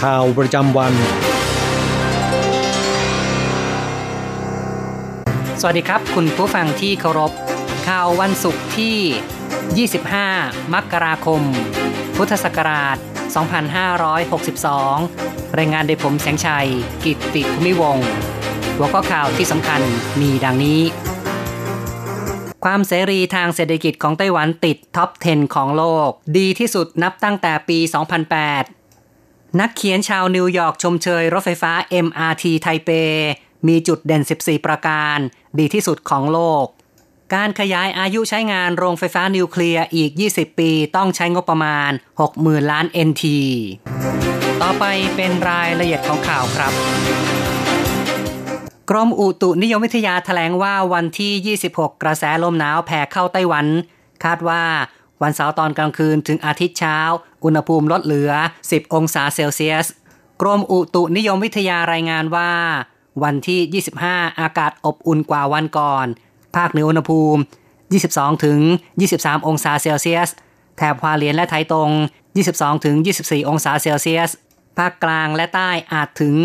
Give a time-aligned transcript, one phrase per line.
[0.00, 0.92] ข่าวประจำวัน
[5.60, 7.32] สวัสดีครับ คุณผู้ฟังที่เคารพ
[7.88, 11.42] ข่าววันศุกร์ที่ 25 มกราคม
[12.16, 12.96] พุทธศักราช
[14.22, 16.68] 2562 รายงานโดยผมแสงชัย
[17.04, 17.98] กิตติภูมิวง
[18.76, 19.80] หัวข้อข่าวที่สำคัญ
[20.20, 20.80] มีดังนี้
[22.64, 28.81] ความเสรีทางเศรษฐกิจของไต้หวันติดท็อป 10 ของโลก ดีที่สุดนับตั้งแต่ปี 2008
[29.60, 31.72] นักเขียนชาวนิวยอร์กชมเชยรถไฟฟ้า
[32.06, 32.90] MRT ไทเป
[33.68, 35.18] มีจุดเด่น 14 ประการ
[35.58, 36.66] ดีที่สุดของโลก
[37.34, 41.90] การขยายอายุใช้งานโรงไฟฟ้านิวเคลียร์อีก 20 ปีต้องใช้งบประมาณ
[42.30, 43.24] 60,000 ล้าน NT
[44.62, 44.84] ต่อไป
[45.16, 46.72] เป็นรายละเอียดของข่าวครับ
[48.90, 53.66] กรมอุตุนิยมวิทยาแถลงว่าวันที่ 26 กระแสลมหนาวแผ่เข้าไต้หวัน
[54.24, 54.62] คาดว่า
[55.22, 56.98] วันเสาร์ตอนกลางคืนถึงอาทิตย์เช้า
[57.44, 58.30] อุณหภูมิลดเหลือ
[58.62, 59.86] 10 องศาเซลเซียส
[60.40, 62.52] กรมอุตุนิยมวิทยารายงานว่า
[63.22, 66.06] วันที่ 25 อากาศอบอุ่นกว่าวันก่อน
[66.56, 67.40] ภาคเหนืออุณหภูมิ
[67.90, 68.60] 22 ถึง
[69.02, 70.28] 23 องศาเซลเซียส
[70.76, 71.90] แถบฮวาเลียนและไทตง
[72.36, 74.30] 22 ถึง 24 องศาเซลเซียส
[74.78, 76.36] ภาคกลางและใต้อาจถึง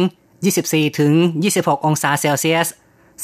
[0.46, 1.14] 24 ถึง
[1.52, 2.68] 26 องศาเซลเซียส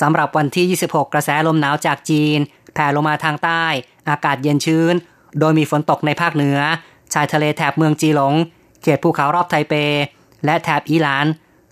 [0.02, 2.40] สำหรับวันที่ 26 กระแสลมหนาวจากจีน
[2.74, 3.66] แผ่ลงมาทางใต้
[4.09, 4.94] อากาศเย็นชื้น
[5.40, 6.59] โดยมีฝนตกในภาคเหนือ
[7.13, 8.34] ชายทะเลแถบเมืองจีหลง
[8.81, 9.74] เขตภูเขารอบไทเป
[10.46, 11.25] และแถบอีหลาน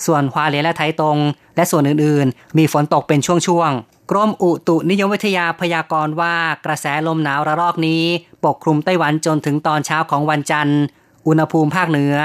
[0.05, 1.17] ส่วนฮวาเลียนและไทตง
[1.55, 6.35] และส่วนอื่นๆ มีฝนตกเป็นช่วงๆ กรมอุตุนิยมวิทยาพยากรณ์ว่า
[6.65, 8.03] กระแสลมหนาวระลอกนี้
[8.45, 10.81] ปกคลุมไต้หวันจนถึงตอนเช้าของวันจันทร์
[11.27, 12.15] อุณหภูมิภาคเหนือ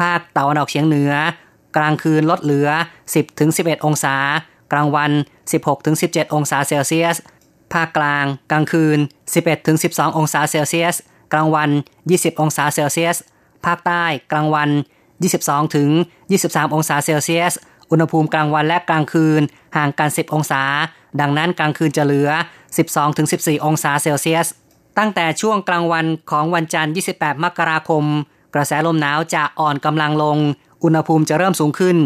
[0.00, 1.12] ภาคตะวันออกเฉียงเหนือ
[1.76, 2.68] กลางคืนลดเหลือ
[3.26, 4.16] 10-11 องศา
[4.72, 5.10] กลางวัน
[5.72, 7.16] 16-17 องศาเซลเซียส
[7.72, 8.98] ภาคกลาง กลางคืน
[9.58, 10.96] 11-12 องศาเซลเซียส
[11.32, 11.70] กลางวัน
[12.06, 13.16] 20 องศาเซลเซียส
[13.64, 14.70] ภาคใต้กลางวัน
[15.22, 15.90] 22 ถึง
[16.32, 17.52] 23 องศาเซลเซียส
[17.90, 19.42] อุณหภูมิกลางวันและกลางคืน
[19.76, 20.62] ห่างกัน 10 องศา
[21.20, 22.30] ดังนั้นกลางคืนจะเหลือ
[22.72, 24.46] 12 ถึง 14 องศาเซลเซียส
[24.98, 28.04] ตั้งแต่ช่วงกลางวันของวันจันทร์ 28 มกราคม
[28.54, 30.38] กระแสลมหนาวจะอ่อนกำลังลง
[30.84, 31.96] อุณหภูมิจะเริ่มสูงขึ้น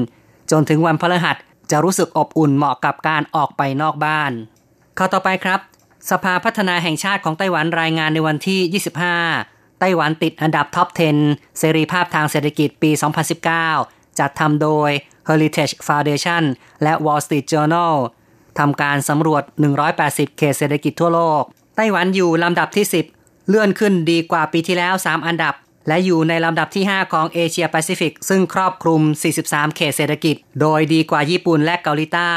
[0.50, 1.36] จนถึงวันพฤหัส
[1.70, 4.32] จะรู้สึกอบอุ่นเหมาะกับการออกไปนอกบ้าน
[4.98, 5.60] ข้าต่อไปครับ
[6.10, 8.82] สภาพัฒนาแห่งชาติของไต้หวันรายงานในวันที่
[9.34, 10.88] 25 ไต้หวันติดอันดับท็อป
[11.24, 12.90] 10 เสรีภาพทางเศรษฐกิจปี
[13.54, 14.90] 2019 จัดทำโดย
[15.28, 16.42] Heritage Foundation
[16.82, 17.94] และ Wall Street Journal
[18.58, 19.42] ทำการสำรวจ
[19.90, 21.42] 180 เขตเศรษฐกิจทั่วโลก
[21.76, 22.86] ไต้หวันอยู่ลำดับที่
[23.16, 25.54] 10 เลื่อนขึ้นดีกว่าปีที่แล้ว 3 อันดับ
[25.88, 29.02] และอยู่ในลำดับที่ 5 ของเอเชียแปซิฟิก ซึ่งครอบคลุม
[29.38, 32.34] 43 เขตเศรษฐกิจ โดยดีกว่าญี่ปุ่นและเกาหลีใต้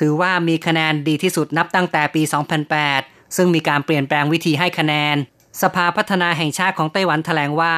[0.00, 2.22] ถือว่ามีคะแนนดีที่สุดนับตั้งแต่ปี
[2.70, 5.16] 2008 ซึ่งมีการเปลี่ยนแปลงวิธีให้คะแนน
[5.62, 7.76] สภาพัฒนาแห่งชาติของไต้หวันแถลงว่า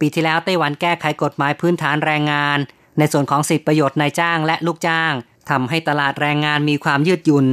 [0.00, 2.58] ปีที่แล้วไต้หวันแก้ไขกฎหมายพื้นฐานแรงงาน
[2.98, 5.12] ในส่วนของสิทธิประโยชน์นายจ้างและลูกจ้าง
[5.50, 7.46] ทำให้ตลาดแรงงานมีความยืดหยุ่น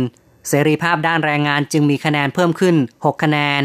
[0.49, 3.61] เสรีภาพด้านแรงงานจึงมีคะแนนเพิ่มขึ้น 6 คะแนน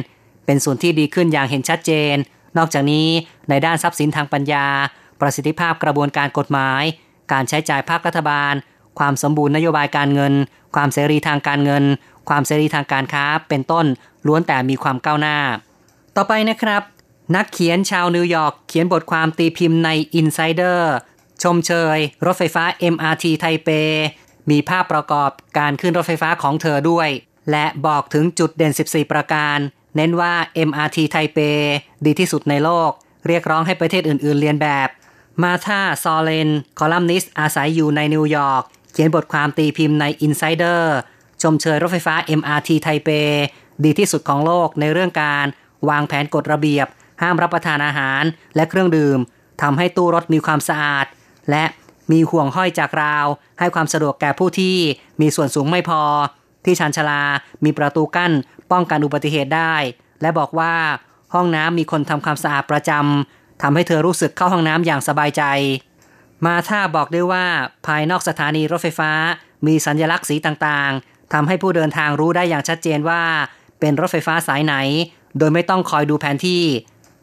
[0.46, 2.14] เป็นส่วนที่ดีขึ้นอย่างเห็นชัดเจน
[2.58, 3.08] นอกจากนี้
[3.48, 4.66] ในด้านทรัพย์สินทางปัญญา
[5.20, 6.82] ประสิทธิภาพกระบวนการกฎหมาย
[7.32, 8.54] การใช้จ่ายภาครัฐบาล
[8.98, 10.34] ความสมบูรณ์นโยบายการเงิน
[10.74, 11.84] ความเสรีทางการเงิน
[12.28, 13.86] ความเสรีทางการค้าเป็นต้น
[14.26, 15.38] ล้วนแต่มีความก้าวหน้า
[16.16, 16.82] ต่อไปนะครับ
[17.36, 19.90] นักเขียนชาวนิวยอร์กเขียนบทความตีพิมพ์ใน
[20.20, 20.80] Insider
[21.42, 22.64] ชมเชย รถไฟฟ้า
[22.94, 23.68] MRT ไทเป
[24.50, 27.08] มีภาพประกอบการขึ้นรถไฟฟ้าของเธอด้วย
[27.50, 29.58] และบอกถึงจุดเด่น 14 ประการ
[29.96, 30.34] เน้นว่า
[30.68, 31.38] MRT ไทเป
[32.04, 32.90] ดีที่สุดในโลก
[33.26, 34.88] เรียกร้องให้ประเทศอื่น ๆ เลียนแบบ
[35.42, 36.48] มาธาซอเลน
[36.78, 40.82] คอลัมนิสต์อาศัยอยู่ในนิวยอร์ก เขียนบทความตีพิมพ์ใน Insider
[41.42, 43.08] ชมเชยรถไฟฟ้า MRT ไทเป
[43.84, 45.46] ดีที่สุดของโลกในเรื่องการ
[45.88, 46.86] วางแผนกฎระเบียบ
[47.22, 48.22] ห้ามรับประทานอาหาร
[48.56, 49.18] และเครื่องดื่ม
[49.62, 51.06] ทำให้ตู้รถมีความสะอาด
[51.50, 51.64] และ
[52.12, 53.26] มีห่วงห้อยจากราว
[53.58, 54.76] ให้ความสะดวกแก่ผู้ที่
[55.20, 56.02] มีส่วนสูงไม่พอ
[56.64, 57.22] ที่ชานชลา
[57.64, 58.32] มีประตูกั้น
[58.72, 59.74] ป้องกันอุบัติเหตุได้
[60.22, 60.74] และบอกว่า
[61.34, 65.42] ห้องน้ำมีคนทำความสะอาดประจำทำให้เธอรู้สึกเข้าห้องน้ำอย่างสบายใจ
[66.46, 67.44] มาท่าบอกด้วยว่า
[67.86, 69.12] ภายนอกสถานีรถไฟฟ้า
[69.66, 73.22] มีสัญลักษณ์สีต่างๆ ทำให้ผู้เดินทางรู้ได้อย่างชัดเจนว่า
[73.80, 74.74] เป็นรถไฟฟ้าสายไหน
[75.38, 76.62] โดยไม่ต้องคอยดูแผนที่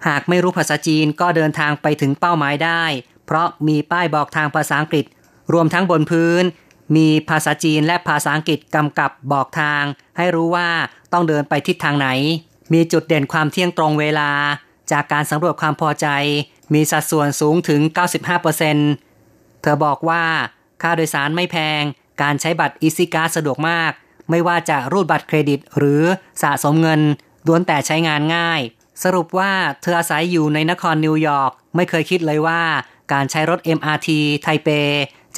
[0.08, 2.84] หากไม่รู้ภาษาจีนก็เดินทางไปถึงเป้าหมายได้
[3.26, 5.06] เพราะมีป้ายบอกทางภาษาอังกฤษ
[5.54, 6.44] รวมทั้งบนพื้น
[6.96, 9.84] มีภาษาจีนและภาษาอังกฤษกำกับบอกทาง
[10.18, 10.70] ให้รู้ว่า
[11.14, 12.08] ต้องเดินไปทิศทางไหน
[12.74, 14.32] มีจุดเด่นความเที่ยงตรงเวลา
[14.92, 16.08] จากการสำรวจความพอใจ
[16.74, 17.82] มีสัดส่วนสูงถึง
[18.72, 20.24] 95%เธอบอกว่า
[20.82, 21.82] ค่าโดยสารไม่แพง
[22.22, 23.92] การใช้บัตร EasyCard สะดวกมาก
[24.30, 26.04] ไม่ว่าจะรูดบัตรเครดิต หรือ
[26.42, 27.02] สะสมเงิน
[27.48, 28.62] ล้วนแต่ใช้งานง่าย
[29.04, 29.52] สรุปว่า
[29.82, 32.62] เธออาศัยอยู่ในนครนิวยอร์กไม่เคยคิดเลยว่า
[33.14, 34.08] การใช้รถ MRT
[34.42, 34.70] ไทเป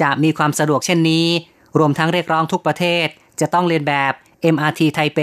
[0.00, 1.26] จะมีความสะดวกเช่นนี้
[1.78, 3.06] รวมทั้งเรียกร้องทุกประเทศ
[3.40, 4.12] จะต้องเลียนแบบ
[4.54, 5.20] MRT ไทเป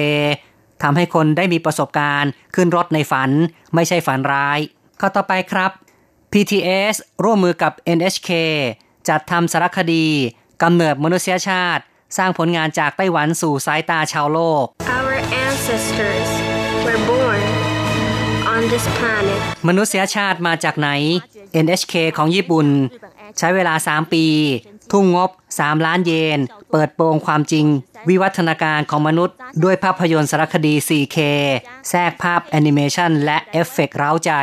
[0.84, 3.30] ทำให้คนได้มีประสบการณ์ ขึ้นรถในฝัน
[3.76, 4.60] ไม่ใช่ฝันร้าย
[5.00, 5.72] ข้อต่อไปครับ
[6.32, 8.30] PTS ร่วมมือกับ NHK
[9.10, 10.08] จัดทำสารคดี
[10.64, 11.84] กำเนิดมนุษยชาติ
[12.18, 14.66] สร้างผลงานจากไต้หวันสู่สายตาชาวโลก
[14.98, 15.16] Our
[15.46, 16.30] ancestors
[16.86, 17.42] were born
[18.54, 19.40] on this planet.
[19.68, 20.90] มนุษยชาติมาจากไหน
[21.66, 22.68] NHK ของญี่ปุ่น
[23.38, 24.26] ใช้เวลา 3 ปี
[24.92, 25.30] ทุ่งงบ
[25.60, 26.40] 3 ล้านเยน
[26.72, 27.66] เปิดโปงความจริง
[28.10, 31.18] วิวัฒนาการของมนุษย์ ด้วยภาพยนตร์สารคดี 4K
[31.90, 34.34] แทรกภาพแอนิเมชันและเอฟเฟกต์เร้าใจ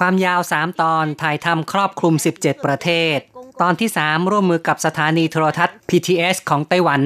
[0.00, 3.18] ความยาว 3 ตอนถ่ายทำครอบคลุม 17 ประเทศ
[3.62, 7.02] ตอนที่ 3 ร่วมมือกับสถานีโทรทัศน์ PTS ของไต้หวัน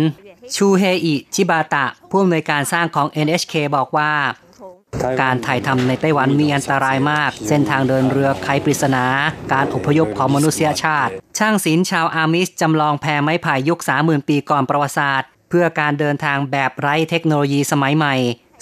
[0.57, 4.13] ชูเฮอิชิบาตะ ผู้อำนวยการสร้างของ NHK บอกว่า
[5.23, 9.05] การถ่ายทำในไต้หวันมีอันตรายมาก เส้นทางเดินเรือไขปริศนา
[9.53, 18.15] การอพยพของมนุษยชาติ ช่างศิลป์ชาวอามิสจำลองแพไม้ไผ่ยุค 30,000 ปีก่อนประวัติศาสตร์ เพื่อการเดินทางแบบไร้เทคโนโลยีสมัยใหม่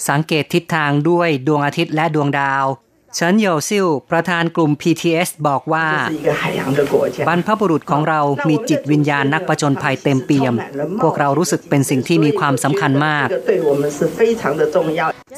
[0.09, 2.65] สังเกตทิศทางด้วยดวงอาทิตย์และดวงดาว
[3.15, 5.87] เฉินโยซิ่วประธานกลุ่ม PTS บอกว่า
[7.27, 8.19] บรรพบุรุษของเรา
[8.49, 10.53] มีจิตวิญญาณนักประจนภัยเต็มเปี่ยม
[11.03, 13.27] พวกเรารู้สึกเป็นสิ่งที่มีความสำคัญมาก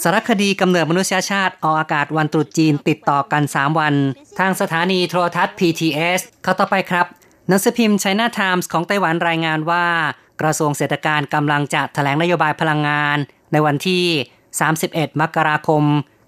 [0.03, 3.93] สารคดีกำเนิดมนุษยชาติออกอากาศวันตรุษจีนติดต่อกัน 3 วัน
[4.39, 7.05] ทางสถานีโทรทัศน์ PTS เข้าต่อไปครับ
[7.47, 9.85] หนังสือพิมพ์ไชน่าไทมส์ของไต้หวันรายงานว่า
[10.41, 13.17] กระทรวงเศรษฐการกำลังจะแถลงนโยบายพลังงาน
[13.51, 14.03] ในวันที่
[14.63, 15.83] 31 มกราคม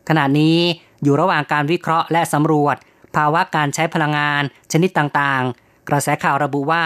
[0.10, 0.60] ขณะนี้
[1.06, 2.75] อยู่ระหว่างการวิเคราะห์และสำรวจ
[3.16, 4.42] ภาวะการใช้พลังงาน
[4.72, 6.86] ชนิดต่างๆ กระแสข่าวระบุว่า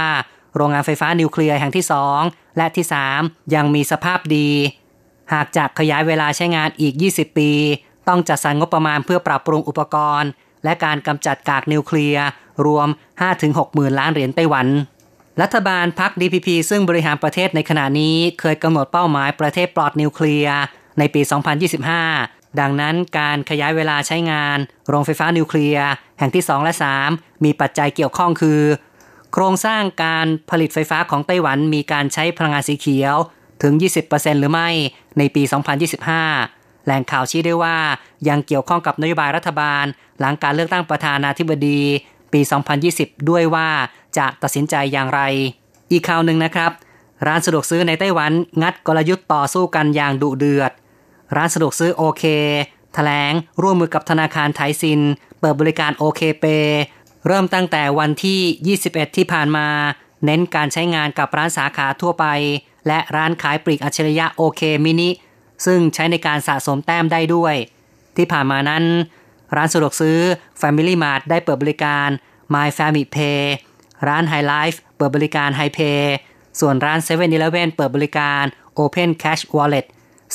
[0.56, 1.86] โรงงานไฟฟ้านิวเคลียร์แห่งที่
[2.22, 2.86] 2 และที่
[3.20, 4.50] 3 ยังมีสภาพดี
[5.34, 7.52] หากจะขยายเวลาใช้งานอีก 20 ปี
[8.08, 10.30] ต้องจัดสรรงบประมาณเพื่อปรับปรุงอุปกรณ์
[10.64, 12.26] และการกำจัดกากนิวเคลียร์
[12.66, 12.88] รวม
[13.32, 14.68] 5-6หมื่นล้านเหรียญไต้หวัน
[15.42, 20.58] รัฐบาลพรรค DPP ซึ่งบริหารประเทศในขณะนี้เคยกำหนดเป้าหมายประเทศปลอดนิวเคลียร์
[21.00, 21.22] ในปี
[21.86, 24.58] 2025 ดังนั้นการขยายเวลาใช้งาน
[24.88, 26.74] โรงไฟฟ้านิวเคลียร์แห่งที่ 2 และ
[27.08, 28.62] 3 มีปัจจัยเกี่ยวข้องคือ
[29.34, 33.16] โครงสร้างการผลิตไฟฟ้าของไต้หวันมีการใช้พลังงานสีเขียว
[33.64, 33.74] ถึง
[34.08, 34.70] 20%หรือไม่
[35.18, 35.44] ในปี
[36.14, 37.78] 2025 แหล่งข่าวชี้ได้ว่า
[38.30, 39.86] ยังเกี่ยวข้องกับนโยบายรัฐบาล
[40.20, 41.82] หลังการเลือกตั้งประธานาธิบดี
[42.34, 42.42] ปี
[42.86, 43.70] 2020 ด้วยว่า
[44.18, 45.22] จะตัดสินใจอย่างไร
[45.92, 46.72] อีกข่าวหนึ่งนะครับ
[47.28, 50.72] ร้านสะดวกซื้อในไต้หวันงัดกลยุทธ์ต่อสู้กันอย่างดุเดือด
[51.36, 52.24] ร้านสะดวกซื้อโอเค
[52.94, 55.02] แถลงร่วมมือกับธนาคารไทยซิน
[55.40, 56.46] เปิดบริการโอเคเป
[57.28, 59.68] เริ่มตั้งแต่วันที่ 21 ที่ผ่านมา
[60.26, 62.26] เน้นการใช้งานกับร้านสาขาทั่วไป
[62.88, 65.10] และร้านขายปลีกอัจฉริยะโอเคมินิ
[65.66, 67.56] ซึ่งใช้ในการสะสมแต้มได้ด้วย
[68.18, 68.84] ที่ผ่านมานั้น
[69.56, 70.20] ร้านสะดวกซื้อ
[70.62, 72.08] Family Mart ได้เปิดบริการ
[72.54, 73.42] My Family Pay
[74.08, 76.02] ร้าน High Life เปิดบริการ High Pay
[76.60, 78.44] ส่วนร้าน7 e เ e ่ e อเปิดบริการ
[78.80, 79.86] Open Cash Wallet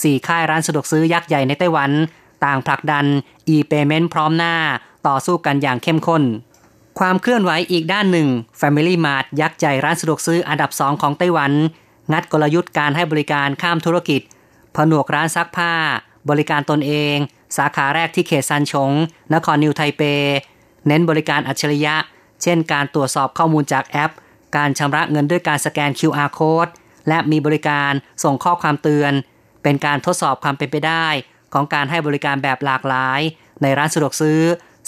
[0.02, 1.90] สี่ค่ายร้านสะดวกซื้อยักษ์ใหญ่ในไต้หวัน
[2.44, 3.06] ต่างผลักดัน
[3.54, 4.54] e-payment พร้อมหน้า
[5.06, 6.22] ต่อสู้กันอย่างเข้มข้น
[6.98, 8.28] ความเคลื่อนไหวอีกด้านหนึ่ง
[8.60, 11.52] Family Mart ยักษ์ใหญ่ร้านสะดวกซื้ออันดับสองของไต้หวัน
[12.12, 14.20] งัดกลยุทธ์การให้บริการข้ามธุรกิจ
[14.76, 15.72] ผนวกร้านซักผ้า
[16.30, 17.16] บริการตนเอง
[17.56, 18.90] สาขาแรกที่เขตซันชง
[19.34, 20.02] นครนิวไทเป
[20.86, 21.94] เน้นบริการอัจฉริยะ
[22.42, 24.12] เช่น การตรวจสอบข้อมูลจากแอป
[24.56, 26.70] การชำระเงินด้วยการสแกน QR code
[27.08, 27.92] และมีบริการ
[28.24, 29.12] ส่งข้อความเตือน
[29.64, 31.06] เป็นการทดสอบความเป็นไปได้
[31.52, 33.21] ของการให้บริการแบบหลากหลาย
[33.62, 34.40] ในร้านสะดวกซื้อ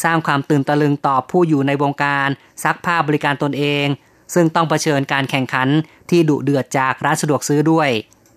[0.04, 2.28] สร้างความตื่นตะลึงต่อผู้อยู่ในวงการ
[2.64, 3.86] ซักผ้าบริการตนเอง
[4.34, 5.68] ซึ่งต้องเผชิญการแข่งขัน
[6.10, 7.88] ที่ดุเดือดจากร้านสะดวกซื้อด้วย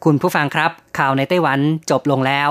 [0.04, 2.50] คุณผู้ฟังครับ ข่าวในไต้หวันจบลงแล้ว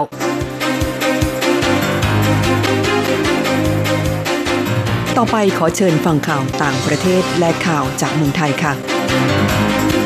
[5.16, 9.97] ต่อไปขอเชิญฟังข่าวต่างประเทศและข่าวจากเมืองไทยค่ะ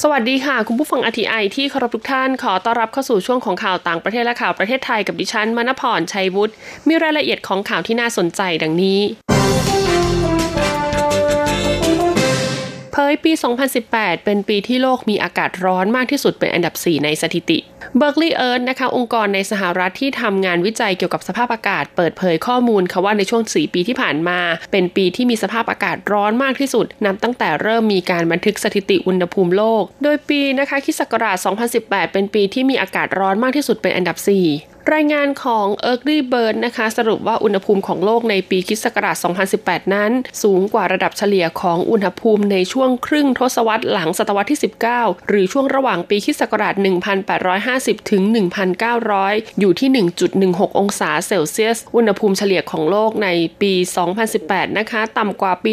[0.00, 6.52] สวัสดีค่ะ คุณผู้ฟังอทีไอที่เคารพทุกท่านขอต้อนรับเข้าสู่ช่วงของข่าวต่างประเทศและข่าวประเทศไทยกับดิฉันมณพรชัยวุฒิ
[6.88, 9.00] มีรายละเอียดของข่าวที่น่าสนใจดังนี้
[12.94, 13.32] เผยปี
[13.78, 17.58] 2018 เป็นปีที่โลกมีอากาศร้อนมากที่สุดเป็นอันดับ 4 ในสถิติ
[18.00, 24.38] Berkeley Earth นะคะ องค์กรในสหรัฐที่ทำงานวิจัยเกี่ยวกับสภาพอากาศ เปิดเผยข้อมูลค่ะว่าในช่วง 4 ปีที่ผ่านมา
[24.72, 31.36] เป็นปีที่มีสภาพอากาศร้อนมากที่สุด นับตั้งแต่เริ่มมีการบันทึกสถิติอุณหภูมิโลก โดยปีนะคะคิศักราช
[31.74, 39.16] 2018 เป็นปีที่มีอากาศร้อนมากที่สุดเป็นอันดับ 4รายงานของ e a r l y Bird นะคะ สรุปว่าอุณหภูมิของโลกในปีคิศกราช
[39.54, 40.10] 2018 นั้น
[40.42, 44.60] สูงกว่าระดับเฉลี่ยของอุณหภูมิในช่วงครึ่งทศวรรษหลังศตวรรษที่
[44.94, 46.74] 19 หรือช่วงระหว่างปีคิศกราช
[47.42, 48.22] 1850 ถึง
[48.90, 53.28] 1900 อยู่ที่ 1.16 องศาเซลเซียส อุณหภูมิเฉลี่ยของโลกใน
[53.62, 53.72] ปี
[54.24, 55.72] 2018 นะคะ ต่ำกว่าปี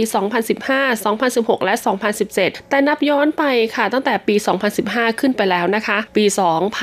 [0.63, 1.75] 2015 2016 และ
[2.21, 3.43] 2017 แต่นับย้อนไป
[3.75, 4.35] ค่ะ ตั้งแต่ปี
[4.77, 6.25] 2015 ขึ้นไปแล้วนะคะ ปี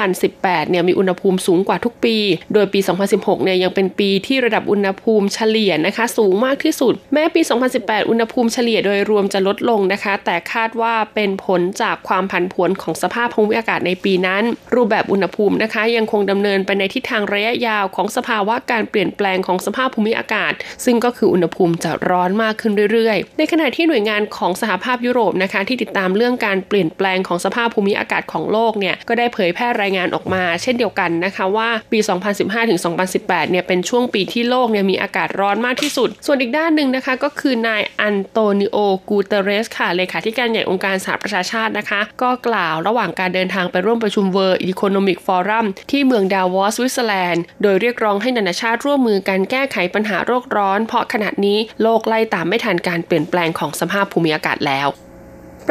[0.06, 2.16] 2018 เนี่ยมีอุณหภูมิสูงกว่าทุกปี
[2.53, 2.81] โดยปี
[3.13, 7.41] 2016 เนี่ยยังเป็นปีที่ระดับอุณหภูมิเฉลี่ยนะคะ สูงมากที่สุด แม้ปี
[7.77, 14.43] 2018 อุณหภูมิเฉลี่ยโดยรวมจะลดลงนะคะ แต่คาดว่าเป็นผลจากความผันผวนของสภาพภูมิอากาศในปีนั้น
[14.75, 20.53] รูปแบบอุณหภูมินะคะ ยังคงดำเนินไปในทิศทางระยะยาวของสภาวะการเปลี่ยนแปลงของสภาพภูมิอากาศ
[20.85, 32.81] ซึ่งก็คืออุณหภูมิจะร้อนมากขึ้นเรื่อยๆ ในขณะที่หน่วยงานของสหภาพยุโรปนะคะที่ติดตามเรื่องการเปลี่ยนแปลงของสภาพภูมิอากาศของโลกเนี่ยก็ได้เผยแพร่รายงานออกมา เช่นเดียวกันนะคะว่าปี2015 2015 ถึง
[33.15, 38.77] 2018 เนี่ยเป็นช่วงปีที่โลกเนี่ยมีอากาศร้อนมากที่สุด ส่วนอีกด้านหนึ่งนะคะก็คือนายอันโตนิโอ
[39.09, 54.89] กูเตเรสค่ะเลขาธิการใหญ่องค์การสหประชาชาตินะคะ ก็กล่าวระหว่างการเดินทางไปร่วมประชุม World Economic Forum ที่เมืองดาวอสสวิตเซอร์แลนด์ โดยเรียกร้องให้นานาชาติร่วมมือการแก้ไขปัญหาโลกร้อน เพราะขณะนี้โลกไล่ตามไม่ทันการเปลี่ยนแปลงของสภาพภูมิอากาศแล้ว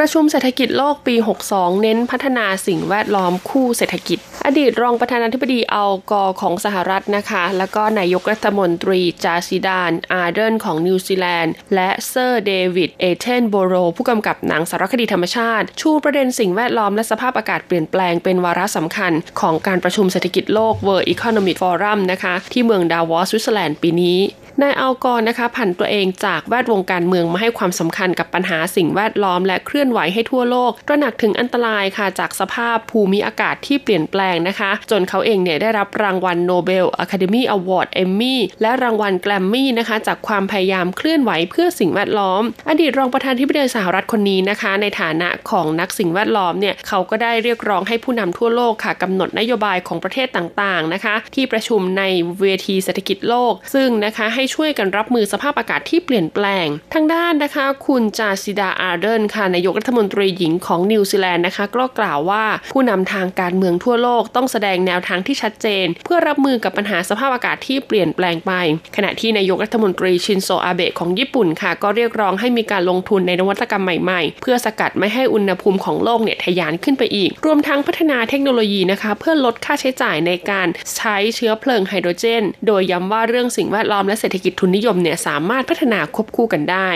[0.02, 1.14] ระชุมเศรษฐกิจโลกปี
[1.48, 24.18] 62 เน้นพัฒนาสิ่งแวดล้อมคู่เศรษฐกิจ อดีตรองประธานาธิบดีอัลกอร์ของสหรัฐนะคะ แล้วก็นายกรัฐมนตรีจาซิดานอาร์เดนของนิวซีแลนด์ และเซอร์เดวิดเอเทนโบโร ผู้กำกับหนังสารคดีธรรมชาติ ชูประเด็นสิ่งแวดล้อมและสภาพอากาศเปลี่ยนแปลงเป็นวาระสำคัญ ของการประชุมเศรษฐกิจโลก World Economic Forum นะคะที่เมืองดาวอสสวิตเซอร์แลนด์ปีนี้
[24.62, 52.04] นายอัลกอร์นะคะผันตัวเองจากแวดวงการเมืองมาให้ความสำคัญกับปัญหาสิ่งแวดล้อมและเคลื่อนไหวให้ทั่วโลก ตระหนักถึงอันตรายค่ะจากสภาพภูมิอากาศที่เปลี่ยนแปลงนะคะ จนเขาเองเนี่ยได้รับรางวัลโนเบลอะคาเดมีอวอร์ดเอมมี่และรางวัลแกรมมี่นะคะจากความพยายามเคลื่อนไหวเพื่อสิ่งแวดล้อม อดีตรองประธานที่ปรึกษาสหรัฐคนนี้นะคะ ในฐานะของนักสิ่งแวดล้อมเนี่ยเขาก็ได้เรียกร้องให้ผู้นำทั่วโลกค่ะกำหนดนโยบายของประเทศต่างๆนะคะ ที่ประชุมใน
[52.40, 68.52] เวทีเศรษฐกิจโลก ซึ่งนะคะให้ช่วยกันรับมือสภาพอากาศที่เปลี่ยนแปลง ทางด้านนะคะ คุณจาซินดาอาร์เดิร์นค่ะนายกรัฐมนตรีหญิงของนิวซีแลนด์นะคะก็กล่าวว่าผู้นำทางการเมืองทั่วโลกต้องแสดงแนวทางที่ชัดเจน เพื่อรับมือกับปัญหาสภาพอากาศที่เปลี่ยนแปลงไป
[68.96, 86.88] ขณะที่นายกรัฐมนตรีชินโซอาเบะของญี่ปุ่นค่ะ ก็เรียกร้องให้มีการลงทุนในนวัตกรรมใหม่ๆ เพื่อสกัดไม่ให้อุณหภูมิของโลกเนี่ยทะยานขึ้นไปอีก รวมทั้งพัฒนาเทคโนโลยีนะคะ เพื่อลดค่าใช้จ่ายในการใช้เชื้อเพลิงไฮโดรเจน โดยย้ำว่าเรื่องสิ่งแวดล้อมและเศรษฐกิจทุนนิยมเนี่ยสามารถพัฒนาควบคู่กันได้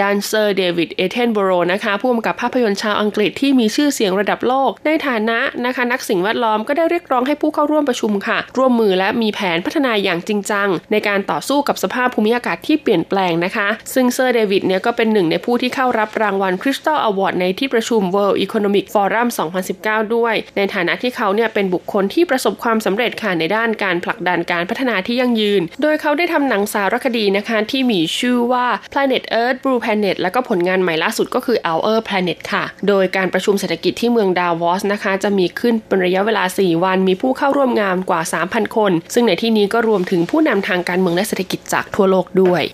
[0.00, 19.28] ด้านเซอร์เดวิดแอตเทนโบโรนะคะผู้กำกับภาพยนตร์ชาวอังกฤษที่มีชื่อเสียงระดับโลก ในฐานะนะคะนักสิ่งแวดล้อมก็ได้เรียกร้องให้ผู้เข้าร่วมประชุมค่ะ ร่วมมือและมีแผนพัฒนาอย่างจริงจัง ในการต่อสู้กับสภาพภูมิอากาศที่เปลี่ยนแปลงนะคะ ซึ่งเซอร์เดวิดเนี่ยก็เป็นหนึ่งในผู้ที่เข้ารับรางวัล Crystal Award ในที่ประชุม World Economic Forum
[19.70, 36.84] 2019 ด้วย ในฐานะที่เขาเนี่ยเป็นบุคคลที่ประสบความสำเร็จค่ะในด้านการผลักดันการพัฒนาที่ยั่งยืน โดยเขาได้ทำหนังสารคดีนะคะที่มีชื่อว่า Planet Earth Blue Planet และก็ผลงานใหม่ล่าสุดก็คือ Our Planet ค่ะ โดยการประชุมเศรษฐกิจที่เมืองดาวอสนะคะ จะมีขึ้นเป็นระยะเวลา 4
[36.84, 42.64] วัน มีผู้เข้าร่วมงานกว่า 3,000 คน ซึ่งในที่นี้ก็รวมถึงผู้นำทางการเมืองและเศรษฐกิจจากทั่วโลกด้วย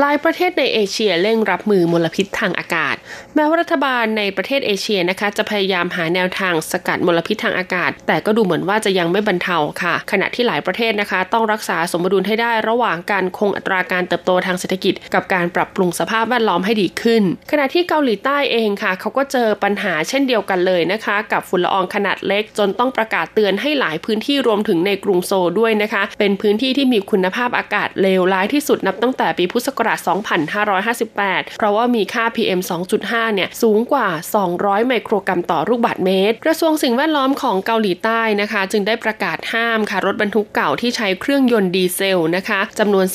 [0.00, 2.96] หลายประเทศในเอเชียเร่งรับมือมลพิษทางอากาศ
[3.34, 32.60] แม้ว่ารัฐบาลในประเทศเอเชียนะคะ จะพยายามหาแนวทางสกัดมลพิษทางอากาศ แต่ก็ดูเหมือนว่าจะยังไม่บรรเทาค่ะ ขณะที่หลายประเทศนะคะ ต้องรักษาสมดุลให้ได้ระหว่างการคงอัตราการเติบโตทางเศรษฐกิจ กับการปรับปรุงสภาพแวดล้อมให้ดีขึ้น ขณะที่เกาหลีใต้เองค่ะ เขาก็เจอปัญหาเช่นเดียวกันเลยนะคะ กับฝุ่นละอองขนาดเล็ก จนต้องประกาศเตือนให้หลายพื้นที่รวมถึงในกรุงโซด้วยนะคะ เป็นพื้นที่ที่มีคุณภาพอากาศเลวร้ายที่สุดนับตั้งแต่ปีพุทธศักราช2558 เพราะว่ามีค่า PM
[32.98, 34.08] 2.5 เนี่ยสูงกว่า
[34.48, 43.06] 200 ไมโครกรัมต่อลูกบาศก์เมตร กระทรวงสิ่งแวดล้อมของเกาหลีใต้นะคะ จึงได้ประกาศห้ามค่ะรถบรรทุกเก่าที่ใช้เครื่องยนต์ดีเซลนะคะจำนวน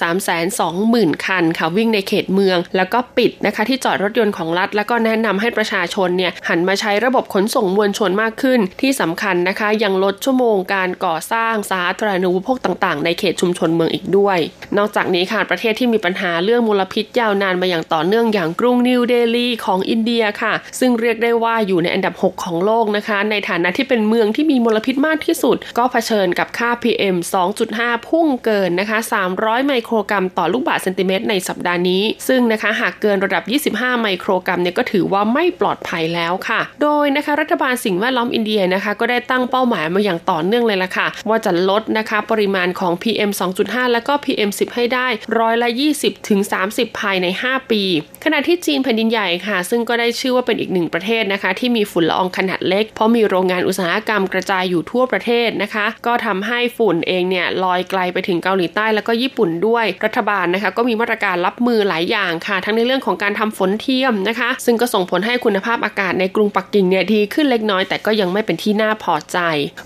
[0.58, 14.40] 320,000 คันค่ะวิ่งในเขตเมือง แล้วก็ปิดนะคะที่จอดรถยนต์ของรัฐ แล้วก็แนะนำให้ประชาชนเนี่ยหันมาใช้ระบบขนส่งมวลชนมากขึ้น ที่สำคัญนะคะ ยังลดชั่วโมงการก่อสร้างสาธารณูปโภคต่าง ๆ ในเขตชุมชนเมืองอีกด้วย
[14.78, 27.16] นอกจากนี้ค่ะประเทศที่มีปัญหาเรื่องมลพิษยาวนานมาอย่างต่อเนื่องอย่างกรุงนิวเดลีของอินเดียค่ะ ซึ่งเรียกได้ว่าอยู่ในอันดับ 6 ของโลกนะคะ ในฐานะที่เป็นเมืองที่มีมลพิษมากที่สุด ก็เผชิญกับค่า PM
[27.62, 29.00] 2.5 พุ่งเกินนะคะ
[29.34, 33.40] 300 ไมโครกรัมต่อลูกบาศก์เซนติเมตรในสัปดาห์นี้ ซึ่งนะคะหากเกินระดั
[33.70, 45.08] บ 25 ไมโครกรัมเนี่ยก็ถือว่าไม่ปลอดภัยแล้วค่ะ โดยนะคะรัฐบาลสิ่งแวดล้อมอินเดียนะคะ ก็ได้ตั้งเป้าหมายมาอย่างต่อเนื่องเลยล่ะค่ะ ว่าจะลดนะคะปริมาณของ PM 2.5 แล้วก็ PM 10 ให้ได้
[45.40, 47.84] ร้อยละ 20ถึง30 ภายใน 5 ปี
[48.24, 69.38] ขณะที่จีนแผ่นดินใหญ่ค่ะ ซึ่งก็ได้ชื่อว่าเป็นอีกหนึ่งประเทศนะคะ ที่มีฝุ่นละอองขนาดเล็ก เพราะมีโรงงานอุตสาหกรรมกระจายอยู่ทั่วประเทศนะคะ ก็ทำให้ฝุ่นเองเนี่ยลอยไกลไปถึงเกาหลีใต้แล้วก็ญี่ปุ่นด้วย รัฐบาลนะคะ ก็มีมาตรการรับมือหลายอย่างค่ะ ทั้งในเรื่องของการทำฝนเทียมนะคะ ซึ่งก็ส่งผลให้คุณภาพอากาศในกรุงปักกิ่งเนี่ยดีขึ้นเล็กน้อย แต่ก็ยังไม่เป็นที่น่าพอใจ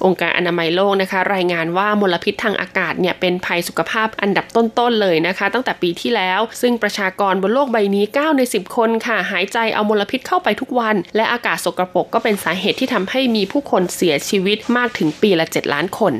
[0.05, 16.13] องค์การอนามัยโลกนะคะ รายงานว่ามลพิษทางอากาศเนี่ยเป็นภัยสุขภาพอันดับต้นๆเลยนะคะ ตั้งแต่ปีที่แล้วซึ่งประชากรบนโลกใบนี้ 9 ใน 10 คนค่ะ หายใจเอามลพิษเข้าไปทุกวัน และอากาศสกรปรกก็เป็นสาเหตุที่ทำให้มีผู้คนเสียชีวิตมากถึงปีละ 7 ล้านคน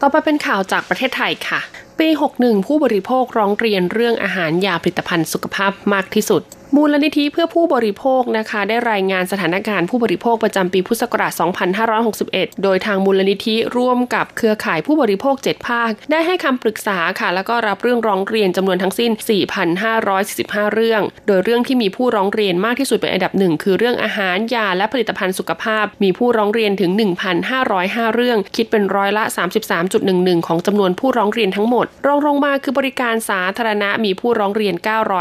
[0.00, 1.60] ต่อไปเป็นข่าวจากประเทศไทยค่ะ
[2.00, 6.42] ปี 61 ผู้บริโภคร้องเรียนเรื่องอาหารยาผลิตภัณฑ์สุขภาพมากที่สุด
[6.76, 11.32] มูลนิธิเพื่อผู้บริโภคนะคะ ได้รายงานสถานการณ์ผู้บริโภคประจำปีพุทธศักราช
[11.98, 19.10] 2561 โดยทางมูลนิธิร่วมกับเครือข่ายผู้บริโภค 7 ภาค ได้ให้คำปรึกษาค่ะ แล้วก็รับเรื่องร้องเรียนจำนวนทั้งสิ้น
[19.92, 26.90] 4,545 เรื่อง โดยเรื่องที่มีผู้ร้องเรียนมากที่สุดเป็นอันดับหนึ่งคือเรื่องอาหารยาและผลิตภัณฑ์สุขภาพ มีผู้ร้องเรียนถึง
[27.54, 29.24] 1,505 เรื่อง คิดเป็นร้อยละ
[29.86, 34.74] 33.11 ของจำนวนผู้ร้องเรียนทั้งหมดรองลงมาคือบริการสาธารณะมีผู้ร้องเรียน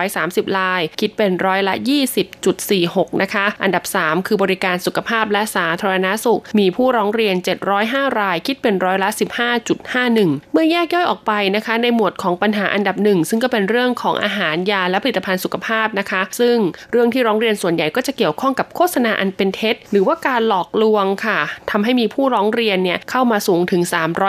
[0.06, 1.74] 930 ราย คิดเป็นร้อยละ
[2.48, 7.36] 20.46 นะคะ อันดับ 3 คือบริการสุขภาพและสาธารณสุข มีผู้ร้องเรียน
[7.78, 9.10] 705 ราย คิดเป็นร้อยละ
[9.82, 16.58] 15.51 เมื่อแยกย่อยออกไปนะคะ ในหมวดของปัญหาอันดับหนึ่งซึ่งก็เป็นเรื่องของอาหารยาและผลิตภัณฑ์สุขภาพนะคะ ซึ่ง
[16.92, 21.40] เรื่องที่ร้องเรียนส่วนใหญ่ก็จะเกี่ยวข้องกับโฆษณาอันเป็นเท็จ หรือว่าการหลอกลวงค่ะ
[21.72, 23.82] ทำให้มีผู้ร้องเรียนเนี่ยเข้ามาสูงถึง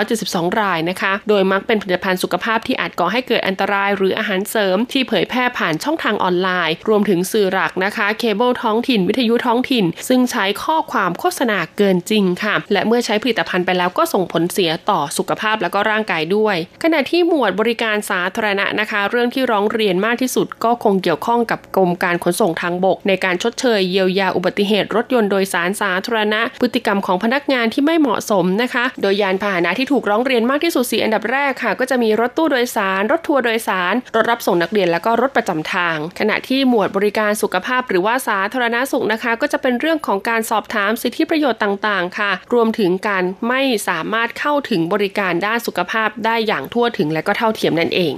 [0.07, 31.73] 372 รายนะคะ โดยมักเป็นผลิตภัณฑ์สุขภาพที่อาจก่อให้เกิดอันตราย หรืออาหารเสริมที่เผยแพร่ผ่านช่องทางออนไลน์ รวมถึงสื่อหลักนะคะ เคเบิลท้องถิ่น วิทยุท้องถิ่น ซึ่งใช้ข้อความโฆษณาเกินจริงค่ะ และเมื่อใช้ผลิตภัณฑ์ไปแล้วก็ส่งผลเสียต่อสุขภาพและก็ร่างกายด้วย ขณะที่หมวดบริการสาธารณะนะคะ เรื่องที่ร้องเรียนมากที่สุด ก็คงเกี่ยวข้องกับกรมการขนส่งทางบก ในการชดเชยเยียวยาอุบัติเหตุรถยนต์โดยสารสาธารณะ พฤติกรรมของพนักงานที่ไม่เหมาะสมนะคะ โดยยานพาหนะที่ถูกร้องเรียนมากที่สุดสี่อันดับแรกค่ะ
[31.81, 48.15] ก็จะมีรถตู้โดยสาร รถทัวร์โดยสาร รถรับส่งนักเรียนและก็รถประจำทาง ขณะที่หมวดบริการสุขภาพหรือว่าสาธารณสุขนะคะ ก็จะเป็นเรื่องของการสอบถามสิทธิประโยชน์ต่างๆ ค่ะ รวมถึงการไม่สามารถเข้าถึงบริการด้านสุขภาพได้อย่างทั่วถึงและก็เท่าเทียมนั่นเอง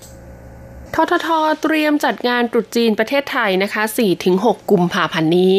[0.95, 1.29] ททท
[1.63, 3.83] เตรียมจัดงานตรุษจีนประเทศไทยนะคะ
[4.27, 5.57] 4-6 กุมภาพันธ์นี้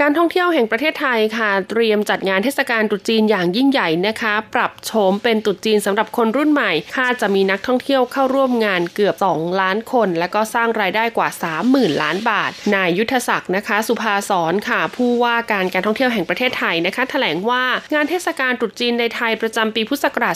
[0.00, 11.28] การท่องเที่ยวแห่งประเทศไทยค่ะ เตรียมจัดงานเทศกาลตรุษจีนอย่างยิ่งใหญ่นะคะ ปรับโฉมเป็นตรุษจีนสำหรับคนรุ่นใหม่คาดจะมีนักท่องเที่ยวเข้าร่วมงานเกือบ 2 ล้านคน และก็สร้างรายได้กว่า
[11.64, 20.34] 30,000 ล้านบาท นายยุทธศักดิ์นะคะ สุภาสอนค่ะ ผู้ว่าการการท่องเที่ยวแห่งประเทศไทยนะคะแถลงว่างานเทศกาลตรุษจีนในไทยประจำปีพุทธศักราช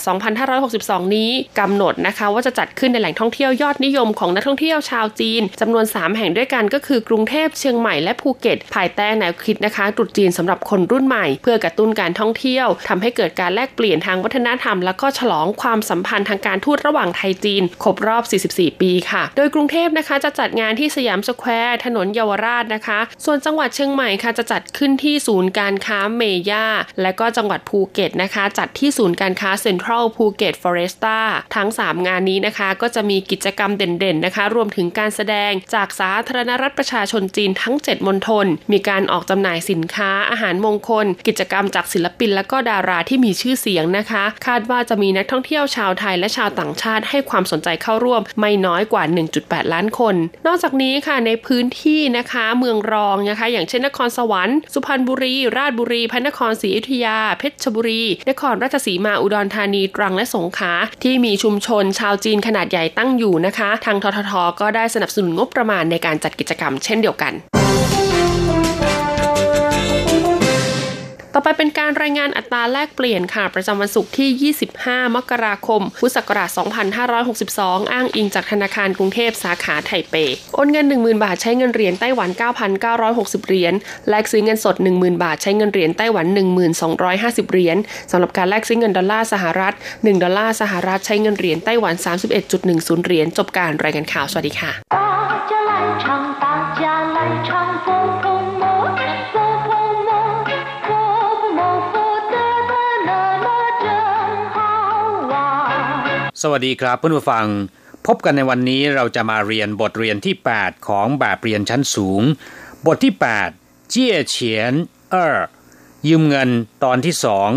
[0.57, 26.67] 2562 นี้กำหนดนะคะว่าจะจัดขึ้นในแหล่งท่องเที่ยวยอดนิยมของนักท่องเที่ยวชาวจีนจำนวน 3 แห่งด้วยกันก็คือกรุงเทพเชียงใหม่และภูเก็ตภายใต้แนวคิดนะคะตรุษจีนสำหรับคนรุ่นใหม่ เพื่อกระตุ้นการท่องเที่ยวทำให้เกิดการแลกเปลี่ยนทางวัฒนธรรม แล้วก็ฉลองความสัมพันธ์ทางการทูตระหว่างไทยจีนครบรอบ 44 ปีค่ะ โดยกรุงเทพนะคะจะจัดงานที่สยามสแควร์ถนนเยาวราชนะคะ ส่วนจังหวัดเชียงใหม่ค่ะจะจัดขึ้นที่ศูนย์การค้าเมย่า
[27.03, 31.19] และก็จังหวัดภูเก็ตนะคะ จัดที่ศูนย์การค้าเซ็นทรัลภูเก็ตฟลอเรสต้า
[31.57, 49.05] ทั้ง 3 งานนี้นะคะ ก็จะมีกิจกรรมเด่นๆนะคะ รวมถึงการแสดงจากสาธารณรัฐประชาชนจีนทั้ง 7มณฑลมีการออกจำหน่ายสินค้าอาหารมงคล กิจกรรมจากศิลปินและก็ดาราที่มีชื่อเสียงนะคะ คาดว่าจะมีนักท่องเที่ยวชาวไทยและชาวต่างชาติให้ความสนใจเข้าร่วมไม่น้อยกว่า
[49.39, 50.15] 1.8 ล้านคน
[50.47, 60.73] นอกจากนี้ค่ะในพื้นที่นะคะเมืองรองนะคะ อย่างเช่นนครสวรรค์ สุพรรณบุรี ราชบุรี พระนครศรีอยุธยา เพชรบุรี นครราชสีมา อุดรธานี ตรัง และสงขลา
[61.03, 67.35] ที่มีชุมชนชาวจีนขนาดใหญ่ตั้งอยู่นะคะ ทางททท ก็ได้สนับสนุนงบประมาณในการจัดกิจกรรมเช่นเดียวกัน
[71.39, 76.51] ต่อไปเป็นการรายงานอัตราแลกเปลี่ยนค่ะ ประจำวันศุกร์ที่ 25 มกราคม พุทธศักราช
[77.21, 80.15] 2562 อ้างอิงจากธนาคารกรุงเทพสาขาไทเป
[80.55, 82.31] โอนเงิน 10,000 บาทใช้เงินเหรียญไต้หวัน
[82.89, 83.75] 9,960 เหรียญ
[84.09, 86.27] แลกซื้อเงินสด 10,000 บาทใช้เงินเหรียญไต้หวัน
[86.89, 87.77] 1,250 เหรียญ
[88.11, 91.95] สำหรับการแลกซื้อเงินดอลลาร์สหรัฐ 1 ดอลลาร์สหรัฐใช้เงินเหรียญไต้หวัน
[92.51, 94.73] 31.10 เหรียญ จบการรายงานข่าว สวัสดีค่ะ
[106.42, 107.46] สวัสดีครับเพื่อนผู้ฟัง
[108.08, 112.22] พบกันในวันนี้เราจะมาเรียนบทเรียนที่ 8 ของแบบเรียนชั้นสูง
[112.86, 113.14] บทที่
[113.54, 114.74] 8 เจี้ยเฉียน
[115.12, 115.38] เออ
[116.08, 116.50] ยืมเงิน
[116.84, 117.50] ตอนที่สอง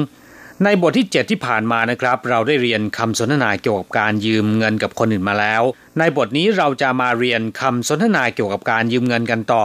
[0.65, 5.63] ในบทที่ 7 ที่ผ่านมานะครับ เราได้เรียนคำสนทนาเกี่ยวกับการยืมเงินกับคนอื่นมาแล้ว
[5.99, 9.65] ในบทนี้เราจะมาเรียนคำสนทนาเกี่ยวกับการยืมเงินกันต่อ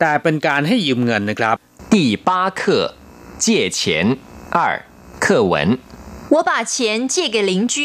[0.00, 1.56] แต่เป็นการให้ยืมเงินนะครับ
[1.92, 1.94] 第
[2.26, 2.28] 八
[2.60, 2.62] 课
[3.44, 3.46] 借
[3.78, 3.78] 钱
[4.56, 4.58] 二
[5.24, 5.54] 课文
[6.34, 6.74] 我把钱
[7.12, 7.76] 借给邻居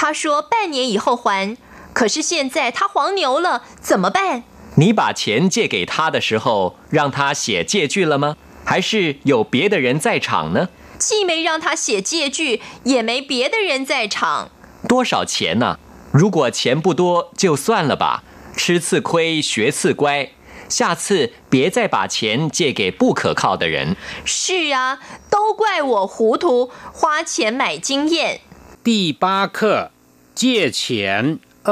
[0.00, 1.56] 他说半年以后还，
[1.92, 4.44] 可是现在他黄牛了，怎么办？
[4.76, 8.36] 你把钱借给他的时候，让他写借据了吗？
[8.64, 10.68] 还是有别的人在场呢？
[11.00, 14.50] 既没让他写借据，也没别的人在场。
[14.88, 15.80] 多少钱呢？
[16.12, 18.22] 如果钱不多，就算了吧。
[18.56, 20.30] 吃次亏，学次乖，
[20.68, 23.96] 下次别再把钱借给不可靠的人。
[24.24, 28.42] 是啊，都怪我糊涂，花钱买经验。
[28.87, 28.89] 第
[29.23, 29.91] 八课
[30.39, 31.69] 借钱二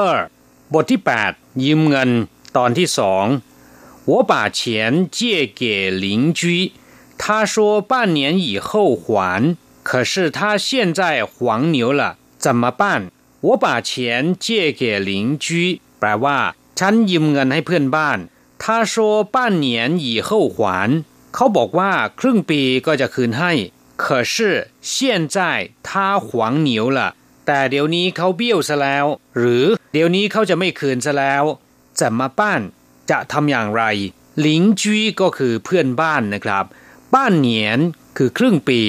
[0.73, 0.99] บทที่
[1.31, 2.09] 8ยืมเงิน
[2.57, 3.25] ตอนที่สอง
[4.09, 4.59] 我把钱
[5.17, 6.41] 借给邻居
[7.21, 12.81] 他说半年以后还可是他现在黄牛了怎么办
[13.41, 16.39] 我把钱借给邻居แปลว่า
[16.79, 18.19] ฉันยืมเงินให้เพื่อนบ้าน
[18.61, 19.35] 他说半
[19.65, 19.67] 年
[19.99, 20.57] 以后还
[21.35, 23.51] เขาบอกว่าครึ่งปีก็จะคืนให้
[24.03, 24.35] 可是
[24.81, 24.93] 现
[25.35, 25.37] 在
[25.87, 26.29] 他黄
[26.67, 26.99] 牛了
[27.45, 29.05] แต่เดี๋ยวนี้เขาเบี้ยวซะแล้ว
[29.37, 31.43] หรือเดี๋ยวนี้เขาจะไม่คืนซะแล้ว
[31.99, 32.61] จะมาป้าน
[33.09, 33.83] จะทำอย่างไร
[34.39, 36.65] หลิงจี้ก็คือเพื่อนบ้านนะครับ
[37.13, 37.79] ป้านเหนียน
[38.17, 38.81] คือครึ่งปี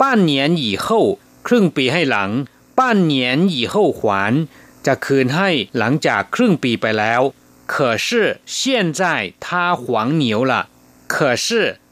[0.00, 1.00] ป้านเหนียนหยี่เข้า
[1.46, 2.30] ครึ่งปีให้หลัง
[2.78, 4.32] ป้านเหนียนหยี่เข้าขวาน
[4.86, 7.22] จะคืนให้หลังจากครึ่งปีไปแล้ว
[7.72, 7.74] 可
[8.06, 8.08] 是
[8.56, 8.56] 现
[9.00, 9.02] 在
[9.44, 9.84] 他黄
[10.20, 10.52] 牛了
[11.14, 11.14] 可
[11.46, 11.48] 是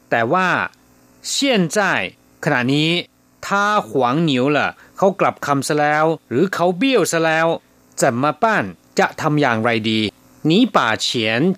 [0.09, 0.49] แต่ว่า
[1.33, 1.35] 现
[1.77, 1.79] 在
[2.43, 2.89] ขณะนี้
[3.47, 7.47] ถ้าหวงเหนียวละเขากลับคำซะแล้ว หรือเขาเบี้ยวซะแล้ว
[8.01, 8.65] จะมาป้าน
[8.99, 10.01] จะทำอย่างไรดี
[10.49, 11.07] 你把钱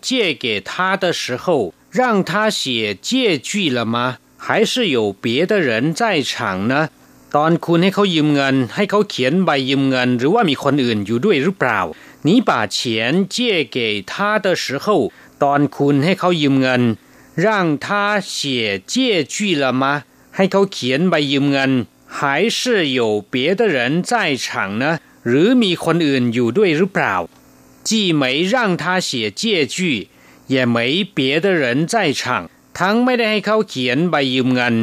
[0.07, 0.09] 借
[0.43, 0.71] 给他
[1.03, 1.45] 的时候
[1.97, 1.99] 让
[2.29, 2.61] 他写
[3.07, 3.95] 借据了吗
[4.45, 6.33] 还是有别的人在场
[6.71, 6.73] 呢
[7.35, 11.79] ตอนคุณให้เขายืมเงิน ให้เขาเขียนใบยืมเงิน หรือว่ามีคนอื่นอยู่ด้วยหรือเปล่า
[12.27, 12.77] 你把钱
[13.35, 13.37] 借
[13.75, 13.77] 给
[14.11, 14.85] 他的时候
[15.43, 16.81] ตอนคุณให้เขายืมเงิน
[17.45, 17.45] 让
[17.85, 17.87] 他
[18.19, 19.83] 写借据了吗
[20.35, 21.71] ให้เขาเขียนใบยืมเงิน
[22.17, 22.59] 还是
[22.99, 22.99] 有
[23.33, 23.77] 别的人
[24.09, 24.45] 在场
[24.79, 24.85] 呢
[25.27, 27.15] หรือมีคนอื่นอยู่ด้วยหรือเปล่า
[27.87, 27.89] 既
[28.21, 29.09] 没让他写
[29.41, 29.41] 借
[29.75, 29.77] 据
[30.53, 30.77] 也没
[31.17, 32.21] 别的人在场
[32.79, 34.75] ทั้งไม่ได้ให้เขาเขียนใบยืมเงิน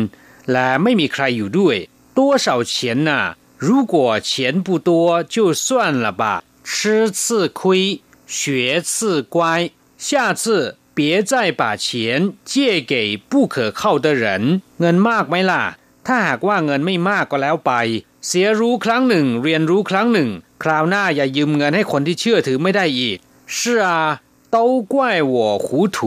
[0.53, 1.77] และไม่มีใครอยู่ด้วย
[2.16, 2.73] 多少钱
[3.09, 3.11] 呢
[3.66, 3.94] 如果
[4.29, 4.31] 钱
[4.66, 4.90] 不多
[5.35, 5.66] 就算
[6.03, 6.23] 了吧
[6.68, 11.87] 吃次亏学次乖下次 别再把钱
[12.51, 12.92] 借给
[13.31, 14.25] 不可靠的人
[14.81, 15.62] เงินมากไหมล่ะ
[16.07, 17.73] ถ้าหากว่าเงินไม่มากก็แล้วไป
[18.27, 20.31] เสียรู้ครั้งหนึ่ง เรียนรู้ครั้งหนึ่ง
[20.62, 23.18] คราวหน้าอย่ายืมเงินให้คนที่เชื่อถือไม่ได้อีก
[23.57, 23.90] 是啊
[24.55, 24.57] 都
[24.92, 24.94] 怪
[25.35, 25.66] 我糊
[25.97, 25.99] 涂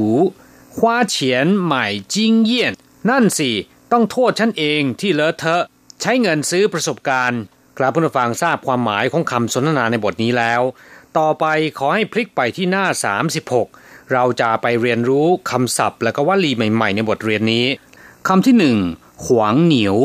[0.76, 0.78] 花
[1.14, 1.16] 钱
[1.72, 1.74] 买
[2.14, 2.16] 经
[2.50, 2.52] 验
[3.10, 3.52] นั่นสิ
[3.92, 5.64] ต้องโทษฉันเองที่เลอะเทอะ
[6.02, 7.42] ใช้เงินซื้อประสบการณ์
[7.78, 10.62] ครับผู้ฟังทราบความหมายของคำสนทนาในบทนี้แล้ว
[11.18, 11.46] ต่อไป
[11.78, 12.86] ขอให้พลิกไปที่หน้า
[13.42, 13.81] 36
[14.13, 17.67] เราจะไปเรียนรู้คำศัพท์ และก็วลีใหม่ ๆ ในบทเรียนนี้
[18.29, 18.79] คำที่หนึ่ง
[19.25, 19.97] ขวางเหนียว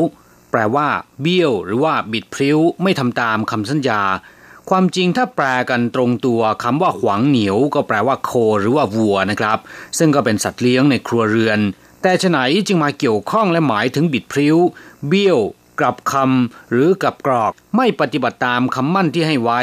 [0.50, 0.88] แปลว่า
[1.20, 4.02] เบี้ยว หรือว่าบิดพลิ้ว ไม่ทำตามคำสัญญา
[4.70, 9.58] ความจริงถ้าแปลกันตรงตัวคำว่าขวางเหนียว ก็แปลว่าโค หรือว่าวัวนะครับ
[9.98, 11.60] ซึ่งก็เป็นสัตว์เลี้ยงในครัวเรือน
[12.02, 14.56] แต่ฉะไหนจึงมาเกี่ยวข้องและหมายถึงบิดพลิ้ว
[15.08, 15.38] เบี้ยว
[15.80, 19.60] กลับคำหรือกลับกรอก ไม่ปฏิบัติตามคำมั่นที่ให้ไว้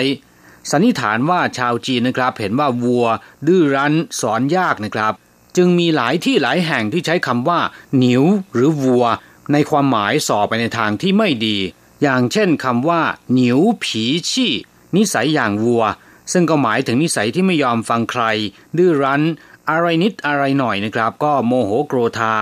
[0.71, 3.08] สันนิษฐานว่าชาวจีนนะครับ เห็นว่าวัว
[3.47, 5.13] ดื้อรั้นสอนยากนะครับ
[5.58, 7.60] จึงมีหลายที่หลายแห่งที่ใช้คำว่า
[7.97, 8.23] หนิว
[8.54, 9.06] หรือวัว
[9.51, 11.58] ในความหมายสอบไปในทางที่ไม่ดี
[12.01, 13.01] อย่างเช่นคำว่า
[13.34, 14.54] หนิวผีชี่
[14.95, 15.84] นิสัยอย่างวัว
[16.32, 18.23] ซึ่งก็หมายถึงนิสัยที่ไม่ยอมฟังใคร
[18.78, 19.21] ดื้อรั้น
[19.69, 22.34] อะไรนิดอะไรหน่อยนะครับ ก็โมโหโกรธา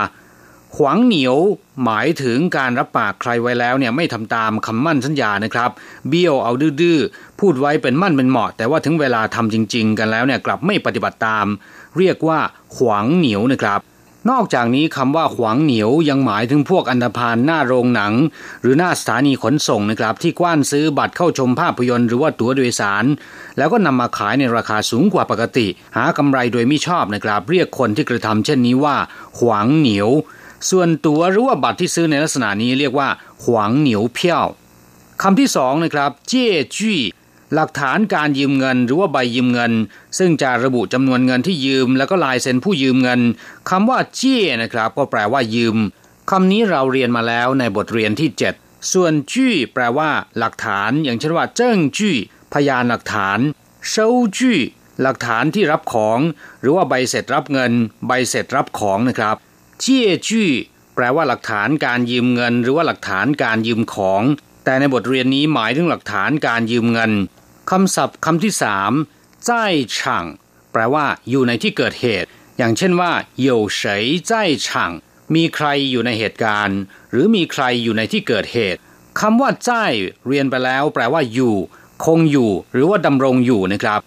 [0.76, 1.36] ขวางเหนียว
[1.84, 5.70] หมายถึงการรับปากใครไว้แล้วเนี่ยไม่ทำตามคำมั่นสัญญานะครับ
[6.08, 6.98] เบี้ยวเอาดื้อ
[7.40, 11.46] พูดไว้เป็นมั่นเป็นเหมาะ แต่ว่าถึงเวลาทำจริง ๆ กันแล้วเนี่ยกลับไม่ปฏิบัติตาม
[11.98, 12.38] เรียกว่า
[12.76, 13.80] ขวางเหนียวนะครับ
[14.30, 18.12] นอกจากนี้คำว่าขวางเหนียวยังหมายถึงพวกอันธพาลหน้าโรงหนัง
[18.62, 23.04] หรือหน้าสถานีขนส่งนะครับ ที่กว้านซื้อบัตรเข้าชมภาพยนตร์หรือว่าตั๋วโดยสาร
[23.58, 28.96] แล้วก็นำมาขายในราคาสูงกว่าปกติ หากำไรโดยไม่ชอบนะครับ เรียกคนที่กระทำเช่นนี้ว่า
[29.38, 30.10] ขวางเหนียว
[30.70, 33.08] ส่วนตั๋วหรือว่าบัตรที่ซื้อในลักษณะนี้เรียกว่า
[33.44, 34.46] หวางเหนียวเพี้ยว
[35.22, 36.46] คำที่สองนะครับ เจ้
[36.76, 37.00] จี้
[37.54, 39.72] หลักฐานการยืมเงินหรือว่าใบยืมเงิน
[40.18, 43.20] ซึ่งจะระบุจำนวนเงินที่ยืม แล้วก็ลายเซ็นผู้ยืมเงิน
[43.70, 45.76] คำว่าเจ้นะครับ ก็แปลว่ายืม
[46.30, 52.16] คำนี้เราเรียนมาแล้วในบทเรียนที่ 7 ส่วนจี้แปลว่า หลักฐาน อย่างเช่นว่าเจิ้งจี้
[52.52, 53.38] พยานหลักฐาน
[53.90, 54.58] เซาจี้
[55.02, 56.18] หลักฐานที่รับของ
[56.60, 57.72] หรือว่าใบเสร็จรับเงิน
[58.06, 59.36] ใบเสร็จรับของนะครับ
[59.79, 60.51] เจี้ยจี้
[60.95, 64.23] แปลว่าหลักฐานการยืมเงิน หรือว่าหลักฐานการยืมของ
[64.65, 67.11] แต่ในบทเรียนนี้หมายถึงหลักฐานการยืมเงิน
[67.71, 68.91] คำศัพท์คำที่สาม
[69.47, 69.49] 在
[69.95, 69.97] 场
[70.71, 73.11] แปลว่าอยู่ในที่เกิดเหตุ อย่างเช่นว่า
[73.45, 73.47] 有
[73.79, 73.81] 谁
[74.29, 74.31] 在
[74.65, 74.67] 场
[75.35, 76.79] มีใครอยู่ในเหตุการณ์
[77.11, 78.79] หรือมีใครอยู่ในที่เกิดเหตุ
[79.19, 79.71] คำว่าใจ
[80.27, 81.55] เรียนไปแล้ว แปลว่าอยู่
[82.05, 84.01] คงอยู่ หรือว่าดำรงอยู่นะครับ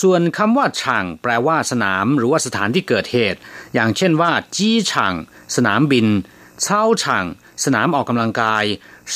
[0.00, 3.38] ส่วนคำว่าช่างแปลว่าสนามหรือว่าสถานที่เกิดเหตุ
[3.74, 5.14] อย่างเช่นว่า จี้ช่าง
[5.56, 6.06] สนามบิน
[6.62, 7.24] เช่าช่าง
[7.64, 8.64] สนามออกกำลังกาย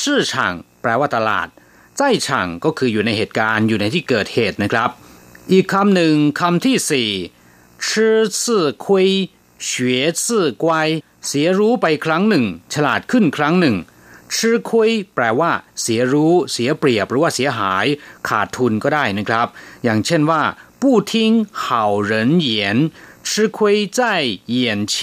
[0.00, 1.48] ชื่อช่างแปลว่าตลาด
[1.96, 4.90] ใจช่างก็คืออยู่ในเหตุการณ์อยู่ในที่เกิดเหตุนะครับ
[5.52, 7.10] อีกคำหนึ่งคำที่สี่
[7.88, 9.08] ชื่อซื่อคุย
[9.64, 10.88] เฉวยซื่อกวย
[11.26, 13.76] เสียรู้ไปครั้งหนึ่ง ฉลาดขึ้นครั้งหนึ่ง
[14.37, 17.85] ชื่อคุยแปลว่า เสียรู้ เสียเปรียบหรือว่าเสียหาย
[18.29, 19.47] ขาดทุนก็ได้นะครับ
[19.83, 20.41] อย่างเช่นว่า
[20.81, 21.13] 不听
[21.63, 21.63] 好
[22.09, 22.11] 人
[22.47, 22.49] 言
[23.27, 23.57] 吃亏
[23.97, 23.99] 在
[24.55, 24.57] 眼
[24.93, 24.95] 前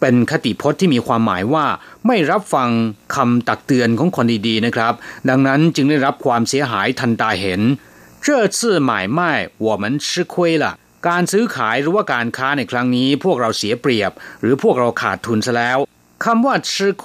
[0.00, 1.66] เป็นคติพจน์ที่มีความหมายว่า
[2.06, 2.70] ไม่รับฟัง
[3.14, 4.94] คำตักเตือนของคนดีๆนะครับ
[5.28, 7.60] ดังนั้นจึงได้รับความเสียหายทันตาเห็น
[8.24, 8.26] 这
[8.56, 9.20] 次买卖
[9.66, 10.64] 我们吃亏了
[11.08, 15.78] การซื้อขายหรือว่าการค้าในครั้งนี้ พวกเราเสียเปรียบ หรือพวกเราขาดทุนซะแล้ว
[16.24, 16.72] คำว่า吃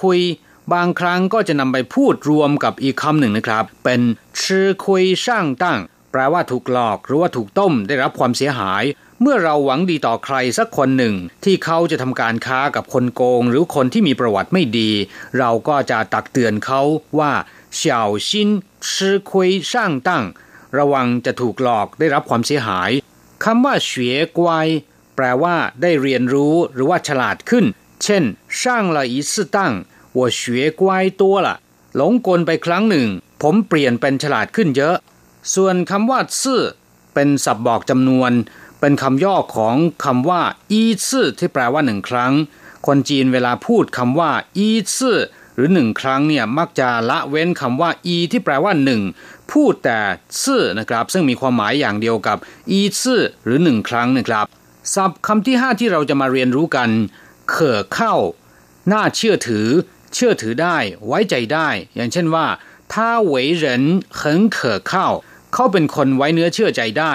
[0.73, 4.01] บางครั้งก็จะนำไปพูดรวมกับอีกคำหนึ่งนะครับ เป็น
[4.43, 5.79] ชื่อคุยช่างตั้ง
[6.11, 8.83] แปลว่าถูกหลอกหรือว่าถูกต้มได้รับความเสียหาย
[9.21, 14.91] เมื่อเราหวังดีต่อใครสักคนหนึ่ง ที่เขาจะทำการค้ากับคนโกง หรือคนที่มีประวัติไม่ดี
[15.39, 16.81] เราก็จะตักเตือนเขา
[17.19, 17.31] ว่า
[17.75, 18.49] เฉาชิน
[18.93, 20.23] ชื่อคุยช่างตั้ง
[20.77, 22.91] ระวังจะถูกหลอกได้รับความเสียหาย
[23.43, 24.67] คำว่าเฉียกวย
[25.15, 27.65] แปลว่าได้เรียนรู้หรือว่าฉลาดขึ้น
[28.03, 28.23] เช่น
[28.61, 29.73] ช่างละอีสตั้ง
[30.18, 30.40] 我学
[30.80, 30.82] 乖
[31.20, 31.48] 多了
[31.96, 33.08] หลงกลไปครั้งหนึ่ง
[33.42, 34.96] ผมเปลี่ยนเป็นฉลาดขึ้นเยอะ
[35.54, 36.62] ส่วนคำว่าซื่อ
[37.14, 38.32] เป็นศัพท์บอกจำนวน
[38.80, 42.32] เป็นคำย่อของคำว่าอีซื่อที่แปลว่าหนึ่งครั้ง
[42.86, 45.18] คนจีนเวลาพูดคำว่าอีซื่อ
[45.56, 49.02] หรือหนึ่งครั้งเนี่ยมักจะละเว้นคำว่าอีที่แปลว่าหนึ่ง
[49.52, 49.98] พูดแต่
[50.44, 52.38] ซื่อนะครับ ซึ่งมีความหมายอย่างเดียวกับ
[52.70, 54.46] อีซื่อหรือหนึ่งครั้งนะครับ
[54.94, 56.90] ศัพท์คำที่ห้าที่เราจะมาเรียนรู้กัน
[57.50, 58.14] เข่อเข้า
[58.92, 59.66] น่าเชื่อถือ
[60.12, 62.46] เชื่อถือได้ ไว้ใจได้ อย่างเช่นว่า
[62.92, 62.94] 他
[63.32, 63.64] 为人
[64.18, 64.20] 很
[64.56, 64.56] 可
[64.90, 64.92] 靠
[65.52, 67.14] เขาเป็นคนไว้เนื้อเชื่อใจได้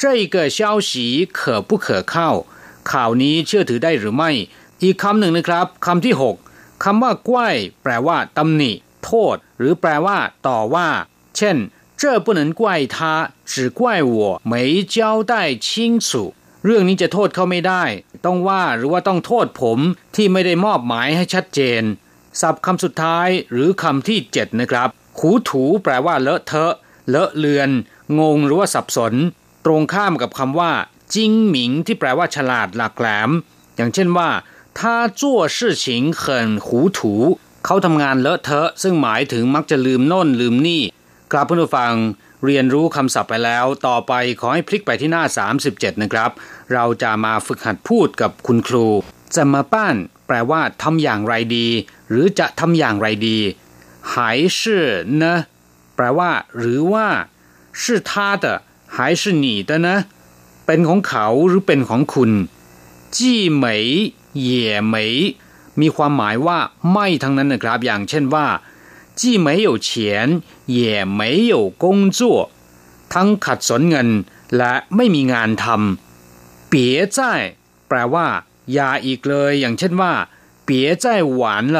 [0.00, 0.02] 这
[0.34, 0.90] 个消息
[1.38, 2.14] 可不可靠
[2.90, 4.30] ข่าวนี้เชื่อถือได้หรือไม่
[4.82, 6.36] อีกคำหนึ่งนะครับคำที่หก
[6.84, 8.72] คำว่าก้ยแปลว่าตำหนิ
[9.04, 10.88] โทษ หรือแปลว่า ต่อว่า
[11.36, 11.56] เช่น
[12.00, 12.62] 这不能怪
[12.94, 12.96] 他
[13.50, 13.80] 只怪
[14.14, 14.18] 我
[14.52, 14.54] 没
[14.94, 14.96] 交
[15.30, 15.32] 代
[15.66, 15.66] 清
[16.06, 16.08] 楚
[16.64, 17.84] เรื่องนี้จะโทษเขาไม่ได้
[18.24, 19.78] ต้องว่าหรือว่าต้องโทษผม
[20.14, 21.82] ที่ไม่ได้มอบหมายให้ชัดเจน
[22.41, 24.89] ศัพท์คำสุดท้ายหรือคำที่ 7 นะครับ
[25.19, 26.73] ขูถูแปลว่าเลอะเทอะ
[27.09, 27.69] เลอะเลือน
[28.19, 29.13] งงหรือว่าสับสน
[29.65, 30.71] ตรงข้ามกับคำว่า
[31.13, 33.29] จิงหมิง ที่แปลว่าฉลาดหลักแหลม
[33.75, 34.29] อย่างเช่นว่า
[34.79, 35.69] ถ้าจั่วชื่
[36.19, 36.27] เข
[37.65, 40.81] เขาทำงานเลอะเทอะ ซึ่งหมายถึงมักจะลืมโน่นลืมนี่
[41.31, 41.93] กลับเพื่อนฟัง
[42.45, 45.23] เรียนรู้คำศัพท์ไปแล้ว ต่อไปขอให้พลิกไปที่หน้า
[45.61, 46.31] 37 นะครับ
[46.73, 48.87] เราจะมาฝึกหัดพูดกับคุณครู
[49.35, 49.95] จะมาป้าน
[50.27, 51.67] แปลว่าทำอย่างไรดี
[52.08, 53.38] หรือจะทำอย่างไรดี
[54.10, 54.12] 还
[54.58, 54.58] 是
[55.22, 55.24] 呢
[55.94, 57.08] แปลว่า หรือว่า
[57.80, 58.10] 是他
[58.42, 58.44] 的
[58.94, 59.88] 还是你的呢
[60.66, 62.30] เป็นของเขาหรือเป็นของคุณ
[63.16, 63.86] จีเหมย
[64.40, 65.14] เหย่เหมย
[65.80, 66.58] มีความหมายว่า
[66.92, 68.46] ไม่ทั้งนั้นนะครับ อย่างเช่นว่า
[69.18, 69.88] จี没有钱
[70.76, 70.78] 也
[71.18, 71.20] 没
[71.52, 71.84] 有工
[72.18, 72.20] 作
[73.12, 74.08] ทั้งขัดสนเงิน
[74.56, 77.18] และไม่มีงานทำเปียใจ
[77.88, 78.26] แปลว่า
[78.72, 80.12] อย่าอีกเลย อย่างเช่นว่า
[80.69, 80.71] 别
[81.03, 81.05] 再
[81.39, 81.41] 玩
[81.75, 81.77] 了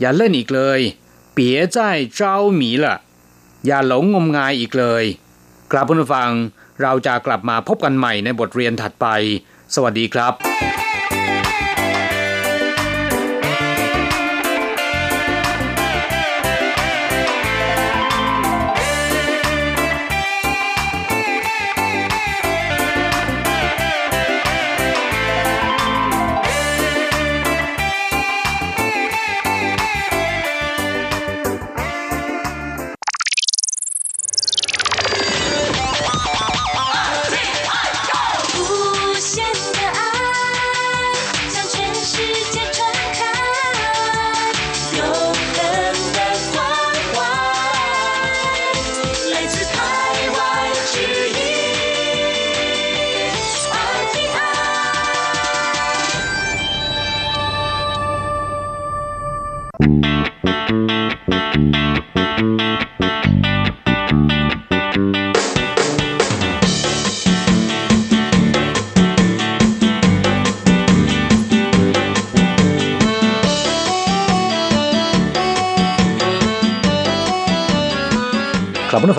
[0.00, 0.80] อย่าเล่นอีกเลย
[1.36, 1.38] 别
[1.74, 1.78] 再
[2.18, 2.20] 着
[2.60, 2.86] 迷了
[3.66, 5.04] อย่าหลงงมงายอีกเลย
[5.72, 6.30] กลับผู้ฟัง
[6.82, 9.06] เราจะกลับมาพบกันใหม่ในบทเรียนถัดไป
[9.74, 10.69] สวัสดีครับ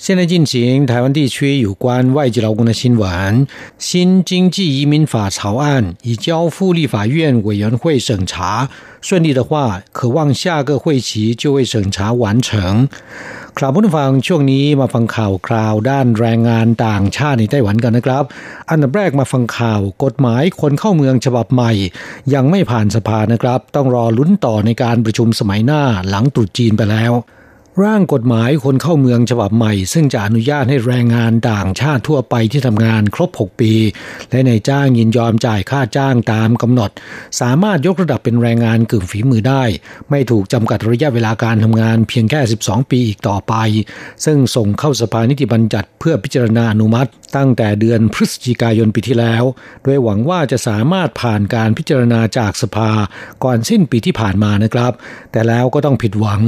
[0.00, 3.46] 现在进行台湾地区有关外籍劳工的新闻。
[3.78, 8.68] 新经济移民法草案已交付立法院委员会审查，
[9.00, 12.88] 顺利的话，可望下个会期就会审查完成。
[13.58, 18.24] ครับผู้ฟังช่วงนี้มาฟังข่าวคราวด้านแรงงานต่างชาติในไต้หวันกันนะครับ
[18.70, 21.72] อันดับแรกมาฟังข่าวกฎหมายคนเข้าเมืองฉบับใหม่
[22.34, 27.12] ยังไม่ผ่านสภานะครับ ต้องรอลุ้นต่อในการประชุมสมัยหน้าหลังตรุษจีนไปแล้ว
[27.83, 33.73] ร่างกฎหมายคนเข้าเมืองฉบับใหม่ ซึ่งจะอนุญาตให้แรงงานต่างชาติทั่วไปที่ทำงานครบ 6 ปี
[34.31, 36.91] และในจ้างยินยอมจ่ายค่าจ้างตามกำหนด
[37.41, 39.63] สามารถยกระดับเป็นแรงงานกึ่งฝีมือได้
[40.09, 43.53] ไม่ถูกจำกัดระยะเวลาการทำงานเพียงแค่ 12 ปีอีกต่อไป
[44.25, 49.43] ซึ่งส่งเข้าสภานิติบัญญัติเพื่อพิจารณาอนุมัติ ตั้งแต่เดือนพฤศจิกายนปีที่แล้ว
[49.83, 52.89] โดยหวังว่าจะสามารถผ่านการพิจารณาจากสภา
[53.43, 54.93] ก่อนสิ้นปีที่ผ่านมานะครับ
[55.31, 56.41] แต่แล้วก็ต้องผิดหวัง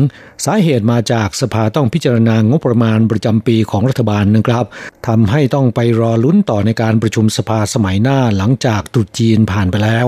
[0.45, 4.65] สาเหตุมาจากากสภาต้องพิจารณางบประมาณประจำปีของรัฐบาลนะครับ
[5.07, 10.07] ทำให้ต้องไปรอลุ้นต่อในการประชุมสภาสมัยหน้าหลังจากตรุษจีนผ่านไปแล้ว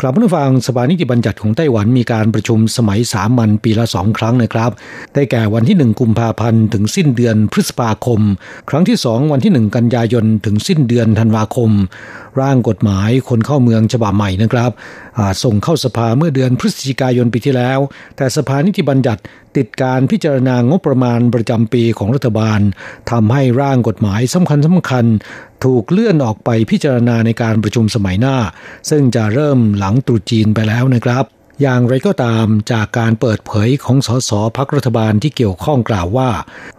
[0.00, 4.70] ครับผู้ฟังสภานิติบัญญัติของไต้หวันมีการประชุมสมัยสามัญปีละสองครั้งนะครับ
[5.14, 8.20] ได้แก่วันที่ 1 กุมภาพันธ์ถึงสิ้นเดือนพฤษภาคม
[8.70, 11.70] ครั้งที่ 2 วันที่ 1 กันยายนถึงสิ้นเดือนธันวาคม
[12.40, 14.70] ร่างกฎหมายคนเข้าเมืองฉบับใหม่นะครับ
[15.42, 17.78] ส่งเข้าสภาเมื่อเดือนพฤศจิกายนปีที่แล้ว
[18.16, 19.22] แต่สภานิติบัญญัติ
[19.56, 22.60] ติดการพิจารณางบประมาณประจำปีของรัฐบาล
[23.10, 25.04] ทำให้ร่างกฎหมายสำคัญสำคัญ
[25.64, 28.36] ถูกเลื่อนออกไปพิจารณาในการประชุมสมัยหน้า
[28.90, 31.24] ซึ่งจะเริ่มหลังตรุษจีนไปแล้วนะครับ
[31.60, 36.30] อย่างไรก็ตามจากการเปิดเผยของสสพักรัฐบาลที่เกี่ยวข้องกล่าวว่า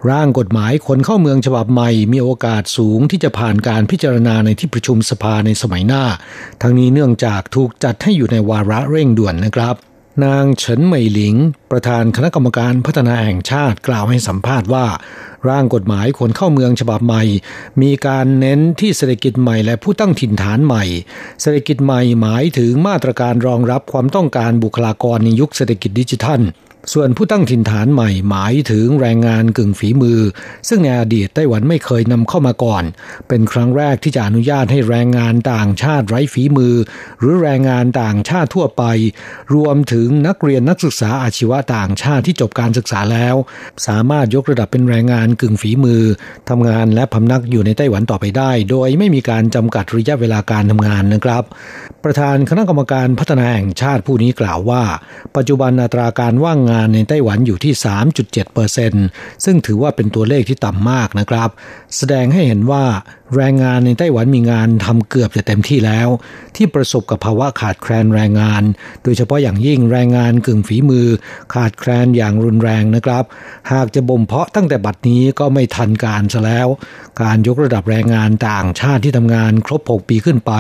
[0.10, 6.04] ร่างกฎหมายคนเข้าเมืองฉบับใหม่มีโอกาสสูงที่จะผ่านการพิจารณาในที่ประชุมสภาในสมัยหน้า
[6.62, 9.76] ทั้งนี้เนื่องจากถูกจัดให้อยู่ในวาระเร่งด่วนนะครับ
[10.26, 11.36] นางเฉินเหมยหลิง
[11.72, 14.86] ประธานคณะกรรมการพัฒนาแห่งชาติกล่าวให้สัมภาษณ์ว่า
[15.50, 17.24] ร่างกฎหมายคนเข้าเมืองฉบับใหม่
[17.82, 20.84] มีการเน้นที่เศรษฐกิจใหม่และผู้ตั้งถิ่นฐานใหม่
[21.42, 26.42] เศรษฐกิจใหม่หมายถึงมาตรการรองรับความต้องการบุคลากรในยุคเศรษฐกิจดิจิทัล
[26.94, 30.20] ส่วนผู้ตั้งถิ่นฐานใหม่หมายถึงแรงงานกึ่งฝีมือ
[30.68, 32.84] ซึ่งในอดีตไต้หวันไม่เคยนำเข้ามาก่อน
[33.28, 36.76] เป็นครั้งแรกที่จะอนุญาตให้แรงงานต่างชาติไร้ฝีมือ
[37.20, 38.84] หรือแรงงานต่างชาติทั่วไป
[39.56, 43.36] รวมถึงนักเรียนนักศึกษาอาชีวะต่างชาติที่จบการศึกษาแล้ว
[43.88, 46.04] สามารถยกระดับเป็นแรงงานกึ่งฝีมือ
[46.50, 51.44] ทำงานและพำนักอยู่ในไต้หวันต่อไปได้ โดยไม่มีการจำกัดระยะเวลาการทำงานนะครับ
[52.04, 54.84] ประธานคณะกรรมการพัฒนาแห่งชาติผู้นี้กล่าวว่า
[55.36, 57.74] ปัจจุบันอัตราการว่างงานงานในไต้หวันอยู่ที่
[58.60, 61.50] 3.7%ซึ่งถือว่าเป็นตัวเลขที่ต่ำมากนะครับ
[61.98, 62.84] แสดงให้เห็นว่า
[63.36, 66.08] แรงงานในไต้หวันมีงานทำเกือบจะเต็มที่แล้ว
[66.56, 68.64] ที่ประสบกับภาวะขาดแคลนแรงงาน
[69.04, 71.08] โดยเฉพาะอย่างยิ่งแรงงานกึ่งฝีมือ
[71.54, 73.24] ขาดแคลนอย่างรุนแรงนะครับ
[73.72, 76.68] หากจะบ่มเพาะตั้งแต่บัดนี้ก็ไม่ทันการซะแล้ว
[77.22, 80.52] การยกระดับแรงงานต่างชาติที่ทำงานครบ 6 ปีขึ้นไป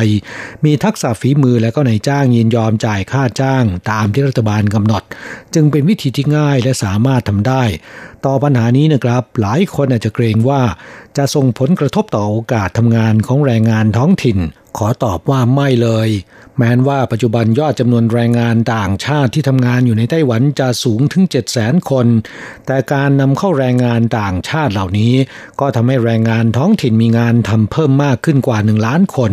[0.66, 5.04] มีทักษะฝีมือและก็ในจ้างยินยอมจ่ายค่าจ้าง ตามที่รัฐบาลกำหนด
[5.54, 7.64] จึงเป็นวิธีที่ง่ายและสามารถทำได้
[8.26, 10.62] ต่อปัญหานี้นะครับ หลายคนอาจจะเกรงว่า
[11.18, 14.38] จะส่งผลกระทบต่อโอกาสทำงานของแรงงานท้องถิ่น
[14.78, 16.10] ขอตอบว่าไม่เลย
[16.58, 22.08] แม้นว่าปัจจุบันยอดจำนวนแรงงานต่างชาติที่ทำงานอยู่ในไต้หวันจะสูงถึง7 0 0 0 0 คน
[22.66, 25.14] แต่การนำเข้าแรงงานต่างชาติเหล่านี้
[25.60, 29.32] ก็ทำให้แรงงานท้องถิ่นมีงานทำเพิ่มมากขึ้นกว่า 1 ล้านคน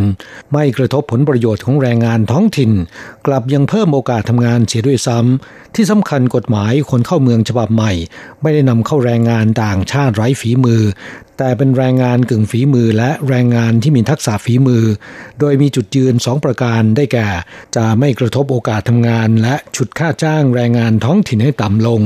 [0.52, 2.72] ไม่กระทบผลประโยชน์ของแรงงานท้องถิ่น
[3.26, 7.92] กลับยังเพิ่มโอกาสทำงานเสียด้วยซ้ำที่สำคัญกฎหมายคนเข้าเมืองฉบับใหม่
[8.42, 10.82] ไม่ได้นำเข้าแรงงานต่างชาติไร้ฝีมือ
[11.38, 14.84] แต่เป็นแรงงานกึ่งฝีมือและแรงงานที่มีทักษะฝีมือ
[15.40, 17.28] โดยมีจุดยืนสองประการได้แก่
[17.76, 22.02] จะไม่กระทบโอกาสทำงาน และฉุดค่าจ้างแรงงานท้องถิ่นให้ต่ำลง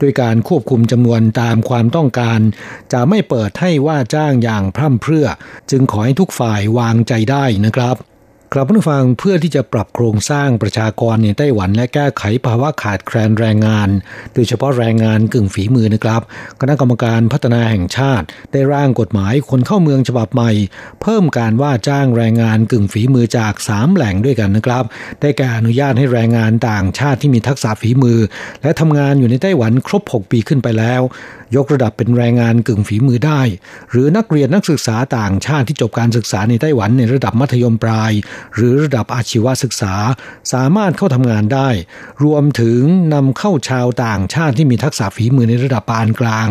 [0.00, 2.40] ด้วยการควบคุมจำนวนตามความต้องการ
[2.92, 5.26] จะไม่เปิดให้ว่าจ้างอย่างพร่ำเพรื่อ
[5.70, 7.96] จึงขอให้ทุกฝ่ายวางใจได้นะครับ
[8.56, 13.88] ครับผู้ฟังเพื่อที่จะปรับโครงสร้างประชากรในไต้หวันและแก้ไขภาวะขาดแคลนแรงงาน
[14.34, 16.22] โดยเฉพาะแรงงานกึ่งฝีมือนะครับ
[16.60, 20.50] คณะกรรมการพัฒนาแห่งชาติ ได้ร่างกฎหมายคนเข้าเมืองฉบับใหม่
[21.02, 24.84] เพิ่มการว่าจ้างแรงงานกึ่งฝีมือจาก 3 แหล่งด้วยกันนะครับ
[25.20, 28.18] ได้แก่อนุญาตให้แรงงานต่างชาติที่มีทักษะฝีมือ
[28.62, 31.02] และทำงานอยู่ในไต้หวันครบ 6 ปีขึ้นไปแล้ว
[31.56, 33.40] ยกระดับเป็นแรงงานกึ่งฝีมือได้
[33.90, 38.12] หรือนักเรียนนักศึกษาต่างชาติที่จบการศึกษาในไต้หวันในระดับมัธยมปลาย
[38.54, 39.94] หรือระดับอาชีวศึกษา
[40.52, 41.68] สามารถเข้าทำงานได้
[42.24, 42.80] รวมถึง
[43.14, 46.48] นำเข้าชาวต่างชาติที่มีทักษะฝีมือในระดับปานกลาง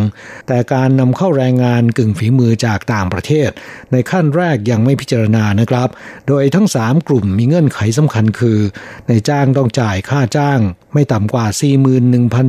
[0.47, 3.49] แต่การนำเข้าแรงงานกึ่งฝีมือจากต่างประเทศ
[3.91, 5.89] ในขั้นแรกยังไม่พิจารณานะครับ
[6.28, 8.60] โดยทั้ง 3 กลุ่มมีเงื่อนไขสำคัญคือ
[9.08, 10.60] ในจ้างต้องจ่ายค่าจ้าง
[10.93, 11.45] ไม่ต่ำกว่า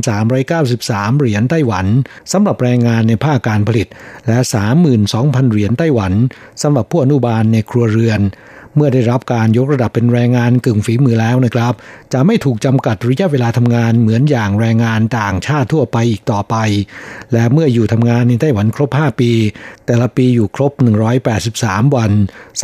[0.03, 1.85] 41,393 เหรียญไต้หวัน
[2.31, 3.87] สำหรับแรงงานในภาคการผลิต
[4.27, 4.37] และ
[4.95, 6.13] 32,000 เหรียญไต้หวัน
[6.61, 8.21] สำหรับผู้อนุบาลในครัวเรือน
[8.77, 11.73] เมื่อได้รับการยกระดับเป็นแรงงานกึ่งฝีมือแล้วนะครับ
[12.13, 16.55] จะไม่ถูกจำกัดระยะเวลาทำงานเหมือนอย่างแรงงานต่างชาติทั่วไปอีกต่อไป
[17.33, 19.31] และเมื่ออยู่ทำงานในไต้หวันครบ 5 ปี
[19.85, 20.71] แต่ละปีอยู่ครบ
[21.33, 22.11] 183 วัน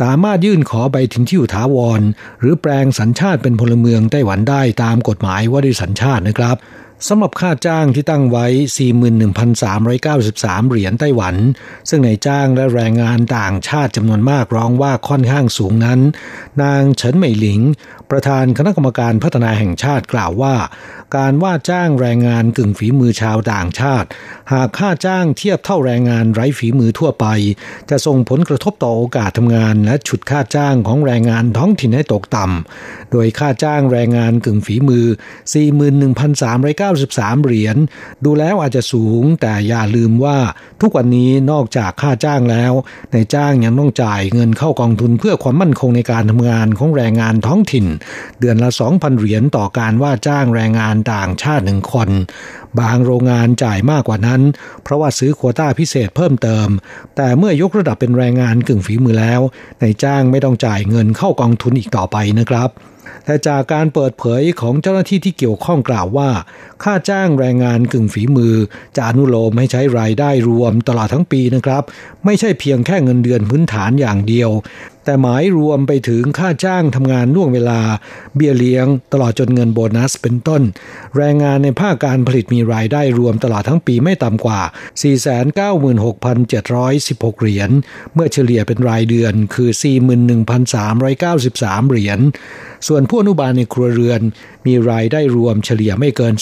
[0.00, 2.00] สามารถยื่นขอใบถิ่นที่อยู่ถาวร
[2.40, 6.56] หรือแปลงสัญชาติเป็นพลเมืองไต้หวันได้ตามกฎหมายว่าด้วยสัญชาตินะครับ
[7.08, 8.46] สำหรับค่าจ้างที่ตั้งไว้
[9.38, 11.36] 41,393 เหรียญไต้หวัน
[11.88, 16.00] ซึ่งในจ้างและแรงงานต่างชาติจำนวนมากร้องว่าค่อนข้างสูงนั้น
[16.62, 17.60] นางเฉินเหมยหลิง
[18.12, 20.54] ประธานคณะกรรมการพัฒนาแห่งชาติกล่าวว่า
[21.16, 24.08] การว่าจ้างแรงงานกึ่งฝีมือชาวต่างชาติ
[24.52, 27.26] หากค่าจ้างเทียบเท่าแรงงานไร้ฝีมือทั่วไป
[27.90, 35.06] จะส่งผลกระทบต่อโอกาสทำงาน และฉุดค่าจ้างของแรงงานท้องถิ่นให้ตกต่ำโดยค่าจ้างแรงงานกึ่งฝีมือ
[36.24, 37.76] 41,393 เหรียญ
[38.24, 40.38] ดูแล้วอาจจะสูง แต่อย่าลืมว่า
[40.80, 42.72] ทุกวันนี้นอกจากค่าจ้างแล้ว
[43.12, 47.86] ในจ้างยังต้องจ่ายเงินเข้ากองทุนเพื่อความมั่นคงในการทำงานของแรงงานท้องถิ่น
[48.40, 52.10] เดือนละ 2,000 เหรียญต่อการว่าจ้างแรงงานต่างชาติหนึ่งคน
[52.80, 54.42] บางโรงงานจ่ายมากกว่านั้น
[54.82, 56.68] เพราะว่าซื้อควต้าพิเศษเพิ่มเติม
[57.16, 59.40] แต่เมื่อยกระดับเป็นแรงงานกึ่งฝีมือแล้ว
[59.80, 62.70] ในจ้างไม่ต้องจ่ายเงินเข้ากองทุนอีกต่อไปนะครับ
[63.24, 66.30] แต่จากการเปิดเผยของเจ้าหน้าที่ที่เกี่ยวข้องกล่าวว่า
[66.82, 68.54] ค่าจ้างแรงงานกึ่งฝีมือ
[68.96, 71.82] จะอนุโลมให้ใช้รายได้รวมตลอดทั้งปีนะครับ
[72.24, 74.50] ไม่ใช่เพียงแค่เงินเดือนพื้นฐานอย่างเดียว
[75.04, 77.80] แต่หมายรวมไปถึงค่าจ้างทำงานล่วงเวลา
[78.36, 80.62] เบี้ยเลี้ยง ตลอดจนเงินโบนัสเป็นต้น
[81.16, 84.60] แรงงานในภาคการผลิตมีรายได้รวมตลอดทั้งปีไม่ต่ำกว่า
[86.02, 87.70] 496,716 เหรียญ
[88.14, 89.70] เมื่อเฉลี่ยเป็นรายเดือนคือ
[90.80, 92.20] 41,393 เหรียญ
[92.88, 94.20] ส่วนผู้อนุบาลในครัวเรือน
[94.66, 96.34] มีรายได้รวมเฉลี่ยไม่เกิน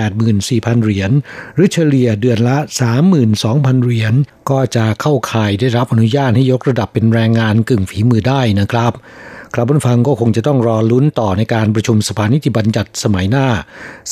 [0.00, 1.10] 384,000 เหรียญ
[1.54, 2.56] หรือเฉลี่ยเดือนละ
[3.20, 4.14] 32,000 เหรียญ
[4.50, 8.92] ก็จะเข้าข่ายได้รับอนุญาตให้ยกระดับเป็นแรงงานกึ่งฝีมือได้นะครับ
[9.54, 13.46] ครับผู้ฟังก็คงจะต้องรอลุ้นต่อในการประชุมสภานิติบัญญัติสมัยหน้า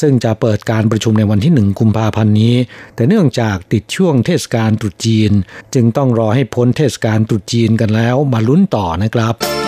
[0.01, 2.55] ซึ่งจะเปิดการประชุมในวันที่หนึ่งกุมภาพันธ์นี้
[2.95, 5.33] แต่เนื่องจากติดช่วงเทศกาลตรุษจีน
[5.75, 9.62] จึงต้องรอให้พ้นเทศกาลตรุษจีนกันแล้วมาลุ้นต่อนะครับ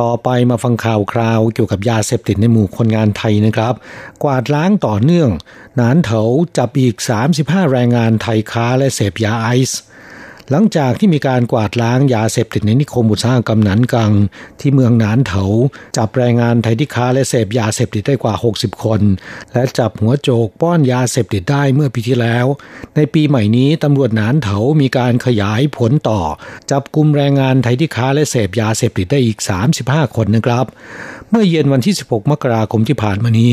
[0.00, 3.74] ต่อไปมาฟังข่าวคราวเกี่ยวกับยาเสพติดในหมู่คนงานไทยนะครับ
[4.22, 5.30] กวาดล้างต่อเนื่อง
[5.80, 6.22] นานเถา
[6.58, 6.96] จับอีก
[7.34, 9.80] 35 แรงงานไทยค้าและเสพยาไอซ์
[10.54, 14.12] หลังจากที่มีการกวาดล้างยาเสพติดในนิคมอุตสาหกรรมหนานกัง
[14.60, 15.44] ที่เมืองหนานเถา
[15.96, 19.00] จับแรงงานไทยที่ค้าและเสพยาเสพติดได้กว่า 60 คน
[19.52, 22.46] และจับหัวโจกป้อนยาเสพติดได้เมื่อปีที่แล้ว
[22.96, 26.20] ในปีใหม่นี้ตำรวจหนานเถามีการขยายผลต่อ
[26.70, 29.38] จับกลุ่มแรงงานไทยที่ค้าและเสพยาเสพติดได้อีก
[29.78, 30.66] 35 คนนะครับ
[31.30, 33.52] เมื่อเย็นวันที่ 16 มกราคมที่ผ่านมานี้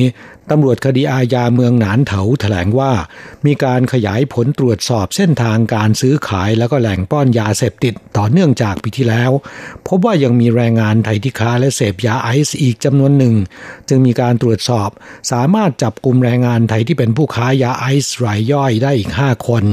[0.52, 2.92] ตำรวจคดีอาญาเมืองหนานเถาแถลงว่า
[3.46, 9.32] มีการขยายผลตรวจสอบเส้นทางการซื้อขายแล้วก็แหล่งป้อนยาเสพติดต่อเนื่องจากปีที่แล้ว
[9.88, 13.36] พบว่ายังมีแรงงานไทยที่ค้าและเสพยาไอซ์อีกจำนวนหนึ่ง
[13.90, 14.90] จึงมีการตรวจสอบ
[15.32, 19.64] สามารถจับกลุ่มแรงงานไทยที่เป็นผู้ค้ายาไอซ์รายย่อยได้อีก 5 คน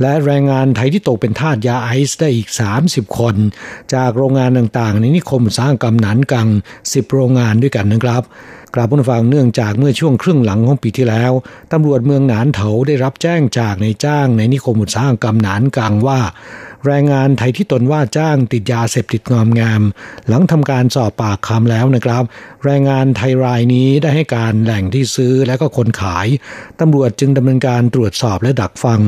[0.00, 2.48] และแรงงานไทยที่ตกเป็นทาสยาไอซ์ได้อีก
[2.84, 3.34] 30 คน
[3.94, 6.48] จากโรงงานต่างๆ ในนิคมสร้างกำนันกัง
[6.80, 8.24] 10 โรงงานด้วยกันนะครับ
[8.74, 11.32] กราบผู้ฟังเนื่องจากเมื่อช่วงครึ่งหลังของปีที่แล้ว
[11.72, 16.20] ตำรวจเมืองหนานเถาได้รับแจ้งจากในจ้างในนิคมอุตสาหกรรมหนานกังว่า
[16.86, 19.82] แรงงานไทยที่ตนว่าจ้างติดยาเสพติดงอมงาม
[20.28, 22.24] หลังทำการสอบปากคำแล้วนะครับ
[22.64, 26.26] แรงงานไทยรายนี้ได้ให้การแหล่งที่ซื้อและก็คนขาย
[26.80, 29.00] ตำรวจจึงดำเนินการตรวจสอบและดักฟัง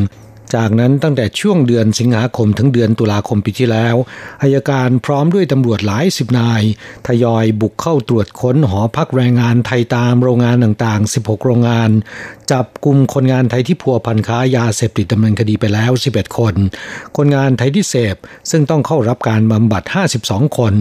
[0.55, 3.97] จากนั้นตั้งแต่ช่วงเดือนสิงหาคมถึงเดือนตุลาคมปีที่แล้ว
[4.43, 6.63] อายการพร้อมด้วยตำรวจหลายสิบนาย
[7.07, 11.91] ทยอยบุกเข้าตรวจค้นหอพักแรงงานไทยตามโรงงานต่างๆ 16 โรงงาน
[12.51, 16.55] จับกลุ่มคนงานไทยที่พัวพันค้ายาเสพติดดำเนินคดีไปแล้ว 11 คน
[17.17, 18.17] คนงานไทยที่เสพ
[18.51, 19.83] ซึ่งต้องเข้ารับการบำบัด
[20.21, 20.75] 52 คน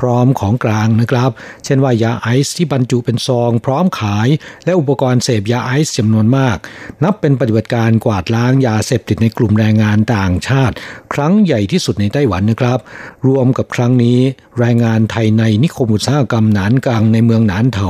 [0.00, 1.30] พร้อมของกลางนะครับ
[1.64, 4.28] เช่นว่ายาไอซ์ที่บรรจุเป็นซอง พร้อมขาย
[4.64, 6.56] และอุปกรณ์เสพยาไอซ์จำนวนมาก
[7.04, 10.74] นับเป็นปฏิบัติการกวาดล้างยาเสพติดในกลุ่มแรงงานต่างชาติ
[11.14, 12.78] ครั้งใหญ่ที่สุดในไต้หวันนะครับ
[13.26, 14.18] รวมกับครั้งนี้
[14.58, 17.88] แรงงานไทยในนิคมอุตสาหกรรมหนานกังในเมืองหนานเถา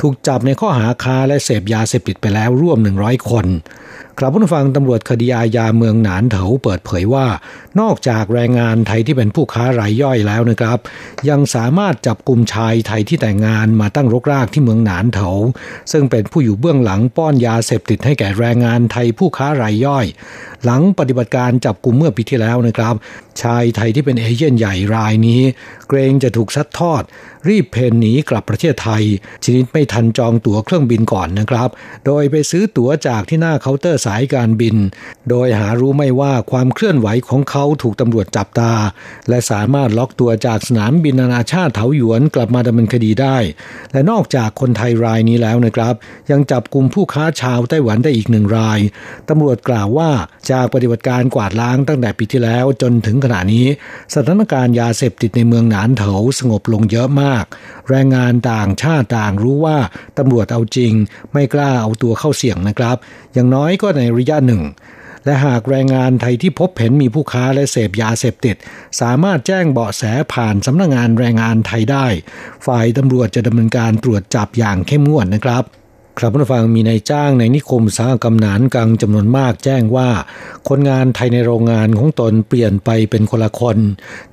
[0.00, 3.46] ถูกจับในข้อหาค้าและเสพยาเสพติดไปแล้วร่วม 100 คน
[4.18, 7.26] ครับผู้ฟังตำรวจคดีอาญาเมืองหนานเถาเปิดเผยว่า
[7.80, 10.78] นอกจากแรงงานไทยที่เป็นผู้ค้ารายย่อยแล้วนะครับ
[11.28, 15.30] ยังสามารถจับกลุ่มชายไทยที่แต่งงานมาตั้งรกรากที่เมืองหนานเถา
[15.92, 20.06] ซึ่งเป็นผู้อยู่เบื้องหลังป้อนยาเสพติดให้แก่แรงงานไทยผู้ค้ารายย่อย
[20.64, 22.94] หลังปฏิบัติการจับกลุ่มเมื่อปีที่แล้วนะครับ
[23.42, 25.42] ชายไทยที่เป็นเอเย่นใหญ่รายนี้
[25.88, 27.02] เกรงจะถูกซัดทอด
[27.48, 29.04] รีบเพนหนีกลับประเทศไทย
[29.44, 31.68] ชนิดไม่ทันจองตั๋วเครื่องบินก่อนนะครับ
[32.06, 34.76] โดยไปซื้อตั๋วจากที่หน้าเคาน์เตอร์สายการบิน
[35.30, 38.72] โดยหารู้ไม่ว่าความเคลื่อนไหวของเขาถูกตำรวจจับตา
[39.28, 43.36] และสามารถล็อกตัวจากสนามบินนานาชาติเถาหยวนกลับมาดำเนินคดีได้
[43.92, 45.94] และนอกจากคนไทยรายนี้แล้วนะครับ
[46.30, 48.78] ยังจับกลุ่มผู้ค้าชาวไต้หวันได้อีกหนึ่งราย
[49.28, 50.10] ตำรวจกล่าวว่า
[50.50, 53.66] จากปฏิบัติการกวาดล้างตั้งแต่ปีที่แล้วจนถึงขณะนี้
[54.14, 57.31] สถานการณ์ยาเสพติดในเมืองหนานเถาสงบลงเยอะมาก
[57.88, 59.78] แรงงานต่างชาติต่างรู้ว่า
[60.18, 60.92] ตำรวจเอาจริง
[61.32, 62.96] ไม่กล้าเอาตัวเข้าเสี่ยงนะครับ
[63.32, 64.62] อย่างน้อยก็ในระยะหนึ่ง
[65.24, 68.56] และหากแรงงานไทยที่พบเห็นมีผู้ค้าและเสพยาเสพติด
[69.00, 70.02] สามารถแจ้งเบาะแส
[70.32, 72.06] ผ่านสำนักงงานแรงงานไทยได้
[72.66, 75.64] ฝ่ายตำรวจจะดำเนินการตรวจจับอย่างเข้มงวดนะครับ
[76.18, 80.10] ครับผู้ฟังมีนายจ้างในนิคมสร้างกำนานกังจำนวนมากแจ้งว่า
[80.68, 83.78] คนงานไทยในโรงงานของตนเปลี่ยนไปเป็นคนละคน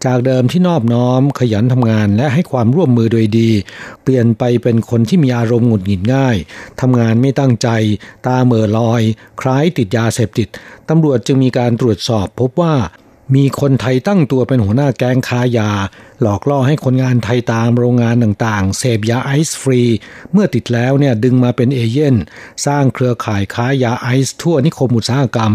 [0.06, 3.50] จากเดิมที่นอบน้อมขยันทำงานและให้ความร่วมมือโดยดี
[4.04, 6.36] เปลี่ยนไปเป็นคนที่มีอารมณ์หงุดหงิดง่าย
[6.82, 7.70] ทำงานไม่ตั้งใจ
[8.26, 9.02] ตาเมื่อลอย
[9.42, 10.48] คล้ายติดยาเสพติด
[10.90, 12.76] ตำรวจจึงมีการตรวจสอบพบว่า
[13.36, 15.72] มีคนไทยตั้งตัวเป็นหัวหน้าแก๊งค้ายา
[16.22, 19.82] หลอกล่อให้คนงานไทยตามโรงงานต่างๆ เสพยาไอซ์ฟรี
[20.34, 22.16] เมื่อติดแล้วเนี่ยดึงมาเป็นเอเย่น
[22.66, 25.54] สร้างเครือข่ายค้ายาไอซ์ทั่วนิคมอุตสาหกรรม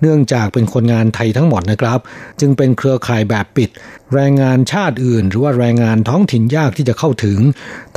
[0.00, 2.00] เนื่องจากเป็นคนงานไทยทั้งหมดนะครับ
[2.40, 3.70] จึงเป็นเครือข่ายแบบปิด
[4.14, 7.38] แรงงานชาติอื่น หรือว่าแรงงานท้องถิ่นยากที่จะเข้าถึง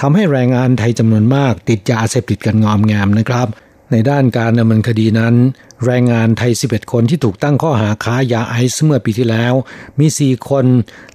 [0.01, 3.47] ทำให้แรงงานไทยจำนวนมาก ติดยาเสพติดกันงอมแงมนะครับ
[3.91, 5.35] ในด้านการดำเนินคดีนั้น
[5.85, 9.53] แรงงานไทย 11 คนที่ถูกตั้งข้อหาค้ายาไอซ์เมื่อปีที่แล้ว
[9.99, 10.65] มี 4 คน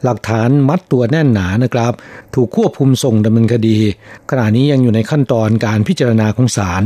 [0.02, 1.92] หลักฐานมัดตัวแน่นหนานะครับ
[2.34, 3.78] ถูกควบคุมส่งดำเนินคดี
[4.30, 6.84] ขณะนี้ยังอยู่ในขั้นตอนการพิจารณาของศาล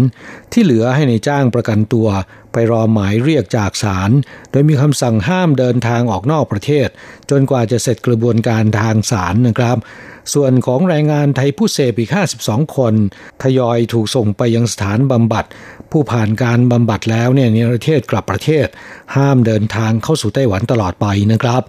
[0.53, 2.09] ที่เหลือให้ในจ้างประกันตัว
[2.53, 4.11] ไปรอหมายเรียกจากศาล
[4.51, 6.89] โดยมีคำสั่งห้ามเดินทางออกนอกประเทศ
[7.31, 9.79] จนกว่าจะเสร็จกระบวนการทางศาลนะครับ
[10.35, 12.11] ส่วนของแรงงานไทยผู้เสพอีก
[12.43, 12.95] 52 คน
[13.43, 15.45] ทยอยถูกส่งไปยังสถานบำบัด
[15.91, 18.67] ผู้ผ่านการบำบัดแล้วเนี่ยในประเทศกลับประเทศ
[19.17, 21.63] ห้ามเดินทางเข้าสู่ไต้หวันตลอดไปนะครับ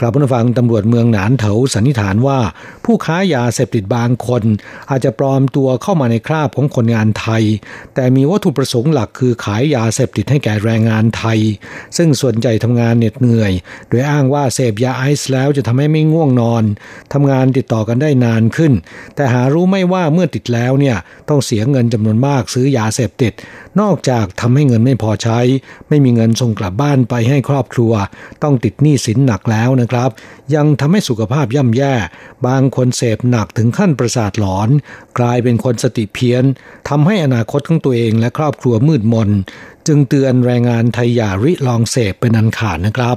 [0.00, 2.38] ครับผู้ฟังตำรวจเมืองหนานเถาสันนิษฐานว่า
[2.84, 4.42] ผู้ค้ายาเสพติดบางคน
[4.90, 7.42] อาจจะปลอมตัวเข้ามาในคราบของคนงานไทย
[7.94, 11.38] แต่มีวัตถุประสงค์หลักคือขายยาเสพติดให้แก่แรงงานไทย
[11.96, 13.52] ซึ่งส่วนใหญ่ทำงานเหน็ดเหนื่อย
[13.88, 16.64] โดยอ้างว่าเสพยาไอซ์แล้วจะทำให้ไม่ง่วงนอน
[17.12, 18.72] ทำงานติดต่อกันได้นานขึ้น
[19.14, 20.96] แต่หารู้ไม่ว่าเมื่อติดแล้วเนี่ย
[21.28, 23.32] ต้องเสียเงินจำนวนมากซื้อยาเสพติด
[23.80, 25.38] นอกจากทำให้เงินไม่พอใช้
[25.88, 27.92] ไม่มีเงินส่งกลับบ้านไปให้ครอบครัว
[28.42, 30.10] ต้องติดหนี้สินหนักแล้วนะครับ
[30.54, 31.94] ยังทำให้สุขภาพย่ำแย่
[32.46, 34.68] บางคนเสพหนักถึงขั้นประสาทหลอน
[35.18, 36.44] กลายเป็นคนสติเพี้ยน
[36.88, 39.30] ทำให้อนาคตของตัวเองและครอบครัวมืดมน
[39.86, 43.16] จึงเตือนแรงงานไทยอย่าริลองเสพเป็นอันขาดนะครับ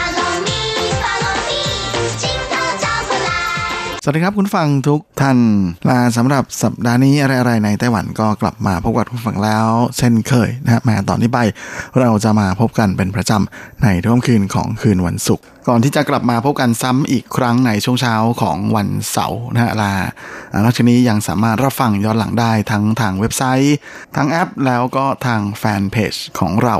[4.03, 5.39] สวัสดีครับคุณฟังทุกท่าน
[5.89, 11.39] ลาสำหรับสัปดาห์นี้อะไรๆในไต้หวันก็กลับมาพบกับคุณฟังแล้ว เช่นเคยนะฮะมาตอนนี้ไป
[11.99, 19.93] เราจะมาพบกันเป็นประจำในทุ่มคืนของคืนวันศุกร์ก่อนที่จะกลับมาพบกันซ้ำอีกครั้งในช่วงเช้าของวันเสาร์นะฮะลา
[20.63, 23.75] นอกจากนี้ยังสามารถรับฟังย้อนหลังได้ทั้งทางเว็บไซต์
[24.15, 26.77] ทั้งแอปแล้วก็ทางแฟนเพจของเรา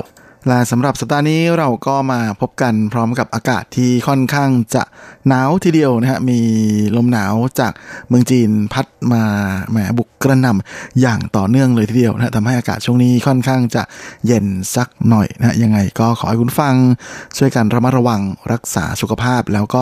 [0.47, 4.83] และสำหรับสัปดาห์นี้เราก็มาพบกันพร้อมกับอากาศที่ค่อนข้างจะ
[5.27, 6.39] หนาวทีเดียวนะฮะมี
[6.95, 7.73] ลมหนาวจาก
[8.07, 9.23] เมืองจีนพัดมา
[9.69, 13.83] แหมบุกกระหน่ำอย่างต่อเนื่องเลยทีเดียวนะทำให้อากาศช่วงนี้ค่อนข้างจะ
[14.25, 16.75] เย็นสักหน่อยนะยังไงก็ขอให้คุณฟัง
[17.37, 18.21] ช่วยกันระมัดระวัง
[18.53, 19.81] รักษาสุขภาพแล้วก็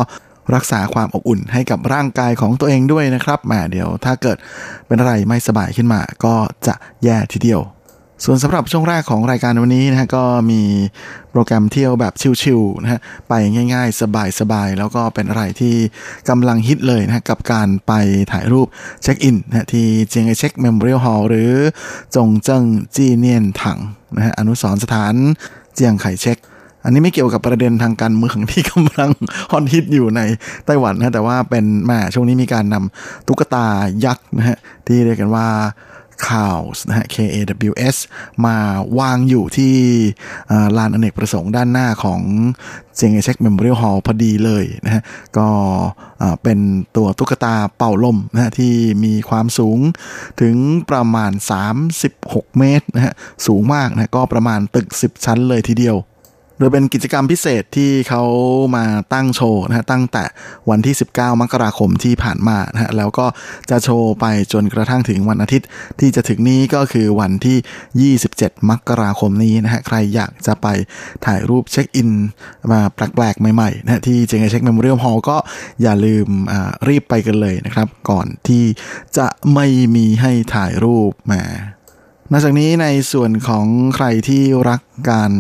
[0.56, 4.38] รักษาความอบอุ่นให้กับร่างกายของตัวเองด้วยนะครับแหมเดี๋ยวถ้าเกิด
[4.88, 6.36] เป็นอะไรไม่สบายขึ้นมาก็
[6.68, 7.62] จะแย่ทีเดียว
[8.26, 10.62] ส่วนสำหรับช่วงแรกของรายการวันนี้นะฮะก็มี
[11.32, 13.00] โปรแกรมเที่ยวแบบชิลๆนะฮะ
[13.30, 13.34] ไป
[13.74, 14.00] ง่ายๆ
[14.40, 15.74] สบายๆ แล้วก็เป็นอะไรที่
[16.30, 17.94] กำลังฮิตเลยนะฮะกับการไป
[18.32, 18.68] ถ่ายรูป
[19.04, 21.52] เช็คอินนะที่เจียงไคเช็ค Memorial Hall หรือ
[22.16, 22.64] จงเจิ้ง
[22.96, 23.80] จีเนียนถัง
[24.16, 25.14] นะฮะอนุสรณ์สถาน
[25.76, 26.38] เจียงไคเช็ค
[26.84, 29.12] อันนี้ไม่เกี่ยวกับประเด็นทางการเมืองที่กำลัง
[29.52, 30.22] ฮอตฮิตอยู่ใน
[30.66, 33.66] ไต้หวันนะแต่ว่าเป็นแหมช่วงนี้มีการนำตุ๊กตา
[34.06, 34.58] ยักษ์นะฮะ
[34.88, 35.48] ที่เรียกกันว่า
[36.28, 37.38] KAWS นะฮะ K A
[37.72, 37.98] W S
[38.46, 38.56] มา
[39.00, 39.74] วางอยู่ที่
[40.78, 42.22] ลานอเนกประสงค์ด้านหน้าของ
[42.98, 45.02] เจียงไคเช็ค Memorial Hall พอดีเลยนะฮะ
[45.38, 45.48] ก็
[46.44, 46.60] เป็น
[46.96, 49.80] ตัวตุ๊กตาเป่าลมนะฮะที่มีความสูง
[50.42, 50.56] ถึง
[50.90, 51.32] ประมาณ
[51.96, 53.14] 36 เมตรนะฮะ
[53.48, 55.98] สูงมากนะก็ประมาณตึก 10 ชั้นเลยทีเดียว
[56.60, 58.24] โดยเป็นกิจกรรมพิเศษที่เขา
[58.76, 60.24] มาตั้งโชว์นะฮะตั้งแต่
[60.70, 63.26] วันที่ 19 มกราคมที่ผ่านมานะฮะแล้วก็
[63.70, 65.68] จะโชว์ไปจนกระทั่งถึงวันอาทิตย์
[66.00, 70.68] ที่จะถึงนี้ก็คือวันที่ 27 มกราคมนี้นะฮะใครอยากจะไป
[71.26, 72.10] ถ่ายรูปเช็คอิน
[72.72, 75.38] มาแปลกๆ ใหม่ๆนะฮะที่เจียงไคเช็ค Memorial Hall ก็
[75.82, 76.28] อย่าลืม
[76.88, 78.64] รีบไปกันเลยนะครับ ก่อนที่
[79.18, 81.42] จะไม่มีให้ถ่ายรูปมา
[82.32, 83.66] นอกจากนี้ในส่วนของ
[83.96, 85.32] ใครที่รักการ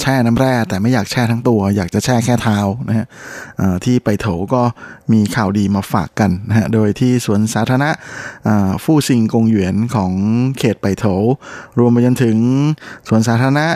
[0.00, 3.06] แช่น้ำแร่ แต่ไม่อยากแช่ทั้งตัว อยากจะแช่แค่เท้านะฮะ
[3.84, 4.62] ที่ไปโถก็
[5.12, 7.90] มีข่าวดีมาฝากกันนะฮะโดยที่สวนสาธารณะ
[8.82, 10.12] ฟู่ซิงกงหยวนของ
[10.58, 11.04] เขตไปโถ
[11.78, 12.36] รวมไปจนถึง
[13.08, 13.66] สวนสาธารณะ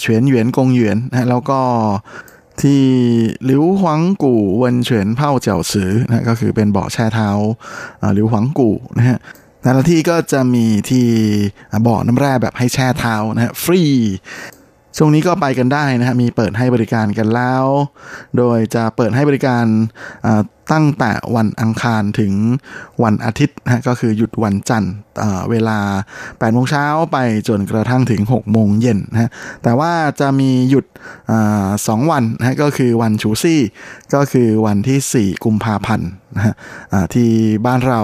[0.00, 1.60] เฉวียนหยวนกงหยวนนะฮะแล้วก็
[2.62, 2.82] ที่
[3.44, 7.28] หลิวหวังกู่เวนเฉียนเผ่าเจียวซือนะก็คือเป็นเบ่อแช่เท้า
[8.14, 9.18] หลิวหวังกู่นะฮะ
[9.64, 11.06] แต่ละที่ก็จะมีที่
[11.86, 13.82] บ่อน้ำแร่แบบให้แช่เท้านะฮะฟรี
[14.98, 17.64] ช่วงนี้ก็ไปกันได้นะฮะมีเปิดให้บริการกันแล้ว
[18.38, 19.64] โดยจะเปิดให้บริการ
[20.72, 22.32] ตั้งแต่วันอังคารถึง
[23.02, 24.94] วันอาทิตย์นะก็คือหยุดวันจันทร์
[25.50, 25.78] เวลา
[26.18, 29.30] 8โมงเช้าไปจนกระทั่งถึง6โมงเย็นนะ
[29.62, 30.84] แต่ว่าจะมีหยุด
[31.86, 33.60] สองวันนะก็คือวันชูซี่
[34.14, 36.54] ก็คือวันที่ 4 กุมภาพันธ์นะฮะ
[37.14, 37.30] ที่
[37.66, 38.02] บ้านเรา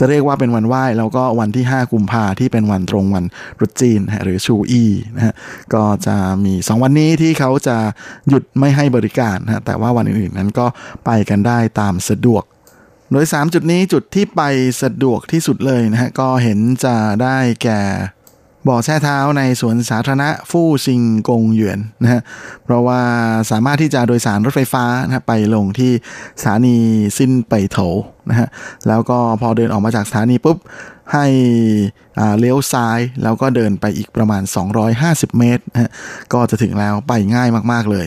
[0.00, 3.24] จะเรียกว่าเป็นวันไหว้แล้วก็วันที่ 5 กุมภาที่เป็นวันตรงวัน
[3.60, 4.84] รุษจีนหรือชูอี
[5.16, 5.34] นะฮะ
[5.74, 7.76] ก็จะมี 2 วันนี้ที่เขาจะ
[8.28, 10.66] หยุดไม่ให้บริการนะแต่ว่าวันอื่นๆนั้นก็
[11.04, 12.44] ไปกันได้ตามสะดวก
[13.12, 14.42] โดย 3 จุดนี้จุดที่ไป
[14.82, 17.80] สะดวกที่สุดเลยนะฮะก็เห็นจะได้แก่
[18.68, 22.22] บ่อแช่เท้าในสวนสาธารณะฟู่ซิงกงหยวนนะฮะ
[22.64, 23.00] เพราะว่า
[23.50, 25.92] สามารถที่จะโดยสารรถไฟฟ้านะไปลงที่
[26.40, 26.76] สถานี
[27.16, 27.78] ซินไปโถ
[28.30, 28.48] นะฮะ
[28.88, 30.58] แล้วก็พอเดินออกมาจากสถานีปุ๊บ
[31.12, 31.26] ให้
[32.38, 34.42] เลี้ยวซ้ายแล้วก็เดินไปอีกประมาณ
[34.90, 35.90] 250 เมตรนะฮะ
[36.32, 38.06] ก็จะถึงแล้วไปง่ายมาก ๆ เลย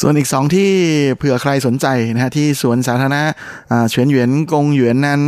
[0.00, 0.70] ส่วนอีกสองที่
[1.16, 3.22] เผื่อใครสนใจนะฮะที่สวนสาธารณะ
[3.90, 5.20] เฉียนหยวนกงหยวนนั้น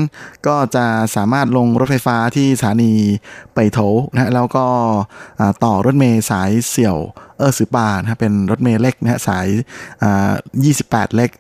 [0.47, 0.87] ก็จะ
[1.17, 2.93] สามารถลงรถไฟฟ้าที่สถานี
[3.55, 3.79] ไปโถ
[4.13, 4.67] นะฮะแล้วก็
[5.65, 6.97] ต่อรถเมล์สายเสี่ยว
[7.39, 9.47] เออสือปานะเป็นรถเมล์เล็กนะฮะสาย
[10.53, 11.31] 28 เล็ก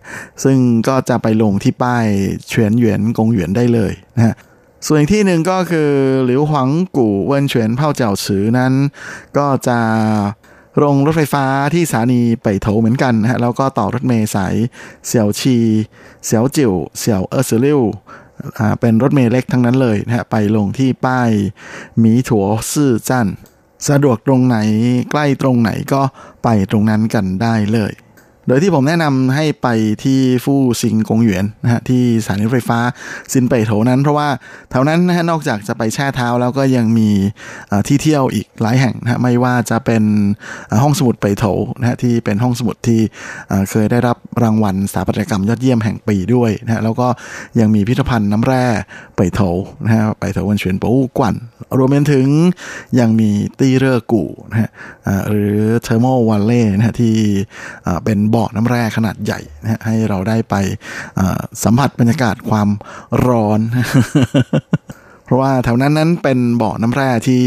[0.44, 0.56] ซึ่ง
[0.88, 2.06] ก็จะไปลงที่ป้าย
[2.46, 4.34] เฉียนหยวนกงหยวนได้เลยนะฮะ
[4.86, 5.90] ส่วนอีกที่หนึ่งก็คือ
[6.24, 8.72] หลิวหวังกู่เวินเฉียนเผ่าเจ้าฉือนั้น
[9.38, 9.78] ก็จะ
[10.82, 11.44] ลงรถไฟฟ้า
[11.74, 14.54] ที่สถานีไปโถเหมือนกันนะฮะแล้วก็ต่อรถเมล์สาย
[15.06, 17.80] 小七 小九 小二十六
[18.58, 21.30] อ่าเป็นรถเมล์เล็กทั้งนั้นเลยนะฮะไปลงที่ป้าย
[21.98, 23.28] หมีถัวซื่อจัน
[23.88, 24.58] สะดวกตรงไหน
[25.10, 26.02] ใกล้ตรงไหนก็
[26.44, 27.92] ไปตรงนั้นกันได้เลย
[28.48, 29.68] โดยที่ผมแนะนำให้ไป
[30.04, 32.78] ที่ฟู่ซิงกงหยวนนะฮะที่สถานีรถไฟฟ้า
[33.32, 34.28] ซินเป่ยโถนั้น เพราะว่า
[34.70, 37.08] แถวนั้นนะฮะนอกจากจะไปแช่เท้าแล้วก็ยังมี
[37.86, 40.04] ที่เที่ยวอีกหลายแห่งนะฮะไม่ว่าจะเป็น
[40.82, 41.44] ห้องสมุดเป่ยโถ
[41.78, 43.00] นะฮะที่เป็นห้องสมุดที่
[43.70, 47.08] เคยได้รับรางวัลสถาปัตยกรรมยอดเยี่ยมแห่งปีด้วยนะฮะแล้วก็
[47.60, 48.64] ยังมีพิพิธภัณฑ์น้ำแร่
[49.14, 49.40] เป่ยโถ
[49.84, 51.34] นะฮะเป่ยโถวันเฉียนปูกวัน
[51.78, 52.26] รวมไปถึง
[52.98, 54.70] ยังมีตี้เรอกูนะฮะ
[55.28, 57.14] หรือเทอร์โมวัลเล่นะฮะที่
[58.04, 60.54] เป็นบ่อน้ำแร่ขนาดใหญ่นะให้เราได้ไป
[61.64, 62.68] สัมผัสบรรยากาศความ
[63.26, 63.60] ร้อน
[65.24, 67.42] เพราะว่าแถวนั้นนั้นเป็นบ่อน้ำแร่ที่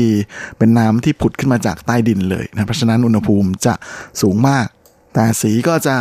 [0.57, 3.73] เป็นน้ำที่ผุดขึ้นมาจากใต้ดินเลยนะเพราะฉะนั้นอุณหภูมิจะ
[4.21, 4.67] สูงมาก
[5.13, 5.95] แต่สีก็จะ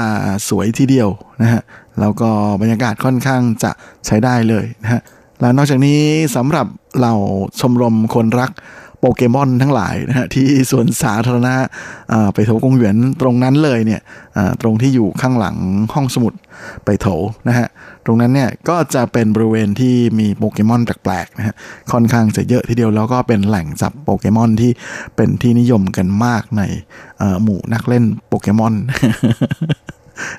[0.49, 1.09] สวยทีเดียว
[1.43, 1.62] นะฮะ
[2.01, 2.30] แล้วก็
[2.61, 3.70] บรรยากาศค่อนข้างจะ
[4.07, 5.01] ใช้ได้เลยนะฮะ
[5.41, 6.01] แล้วนอกจากนี้
[6.37, 6.66] สำหรับ
[7.01, 7.12] เรา
[7.61, 8.51] ชมรมคนรัก
[9.05, 11.55] โปเกมอนทั้งหลายนะฮะที่สวนสาธารณะ
[12.34, 14.00] ไปโถกงหยนตรงนั้นเลยเนี่ย
[14.62, 15.57] ตรงที่อยู่ข้างหลัง
[15.94, 16.34] ห้องสมุด
[16.84, 17.07] ไปโถ
[17.48, 17.66] นะฮะ
[18.05, 21.55] ตรงนั้นเนี่ยก็จะเป็นบริเวณที่มีโปเกมอนแปลกๆนะฮะ
[21.92, 24.70] ค่อนข้างจะเยอะทีเดียวแล้วก็เป็นแหล่งจับโปเกมอนที่
[25.16, 26.62] เป็นที่นิยมกันมากใน
[27.42, 28.74] หมู่นักเล่นโปเกมอน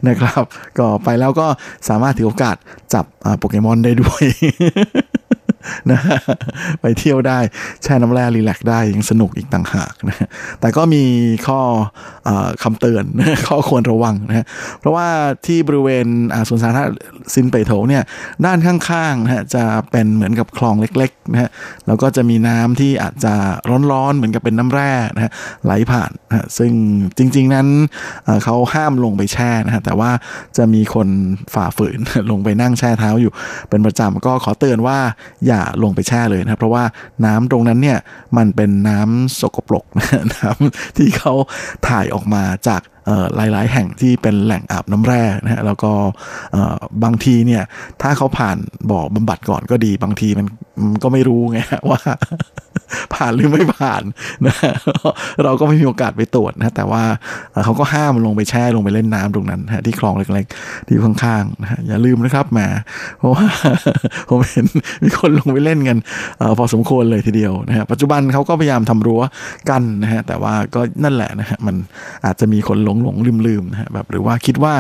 [0.08, 0.44] นะครับ
[0.78, 1.48] ก็ไปแล้วก็
[1.90, 2.56] สามารถถือโอกาส
[2.94, 3.06] จับ
[3.40, 4.24] โปเกมอนได้ด้วย
[5.92, 6.00] นะ
[6.82, 7.40] ไปเที่ยวได้
[7.84, 10.28] แช่น้ำแร่รีแลกได้ยังสนุกอีกต่างหากนะ
[10.60, 11.04] แต่ก็มี
[11.48, 11.62] ข้อ
[12.28, 12.30] อ
[12.64, 13.04] คำเตือน
[13.48, 14.46] ข้อควรระวังนะ
[14.80, 15.08] เพราะว่า
[15.46, 16.08] ที่บริเวณ
[16.48, 16.84] สวนสาธารณะ
[17.34, 18.04] ซินเปโถเนี่ย
[18.46, 21.50] ด้านข้างๆนะจะเป็นเหมือนกับคลองเล็กๆนะฮะ
[21.88, 23.34] แล้วก็จะมีน้ำที่อาจจะ
[23.92, 25.32] ร้อนๆเหมือนกับเป็นน้ำแร่นะฮะ
[25.66, 26.72] ไหลผ่านนะซึ่ง
[27.18, 27.68] จริง ๆนั้น
[28.44, 30.12] เขาห้ามลงไปแช่นะฮะแต่ว่า
[30.58, 31.08] จะมีคน
[31.54, 32.00] ฝ่าฝืน
[32.32, 33.32] ลงไปนั่งแช่เท้าอยู่
[33.70, 34.98] เป็นประจำก็ขอเตือนว่า
[35.48, 35.53] อย่า
[35.84, 36.84] ลงไปแช่เลยนะเพราะว่า
[37.26, 38.00] น้ำตรงนั้นเนี่ย
[38.38, 39.86] มันเป็นน้ำสกปรก
[40.36, 41.34] น้ำที่เขา
[41.88, 42.82] ถ่ายออกมาจาก
[43.36, 45.92] หลาย ๆ แห่งที่เป็นแหล่งอาบน้ำแร่นะฮะแล้วก็
[47.04, 47.64] บางทีเนี่ย
[48.02, 48.58] ถ้าเขาผ่าน
[48.90, 50.48] บ่อบำบัดก่อนก็ดี บางทีมัน
[51.04, 52.02] ก็ไม่รู้ไงว่า
[53.14, 54.04] ผ่านหรือไม่ผ่าน
[54.46, 54.56] นะ
[55.44, 57.04] เราก็ไม่มีโอกาสไปตรวจนะแต่ว่า
[57.66, 62.60] เขาก็ห้ามลงไปแช่ลงไปเล่นน้ำตรงนั้นฮะที่คลองเล็กๆที่ข้างๆนะฮะอย่าลืมนะครับแหม
[63.18, 63.46] เพราะว่า
[64.30, 64.66] ผมเห็น
[65.04, 65.98] มีคนลงไปเล่นกัน
[66.58, 69.22] พอสมควรเลยทีเดียวนะฮะปัจจุบันเขาก็พยายามทำรั้ว
[69.70, 71.76] กันนะฮะแต่ว่าก็นั่นแหละนะฮะมัน
[72.26, 74.74] อาจจะมีคนลงหลงลืมลืมนะฮะแบบหรือว่าคิดว่า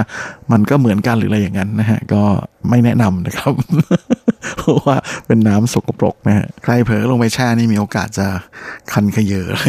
[0.51, 2.23] มันก็เหมือนกันหรืออะไรอย่างนั้นนะฮะก็
[2.69, 3.53] ไม่แนะนำนะครับ
[4.57, 4.95] เพราะว่า
[5.27, 8.27] เป็นน้ำสกปรกนะฮะใครเผลอลงไปแช่นี่มีโอกาสจะ
[8.91, 9.65] คันขยเยออะไร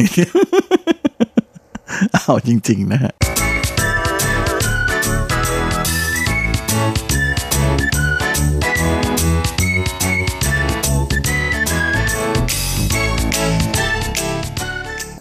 [2.13, 3.13] เอาจริง ๆ นะฮะ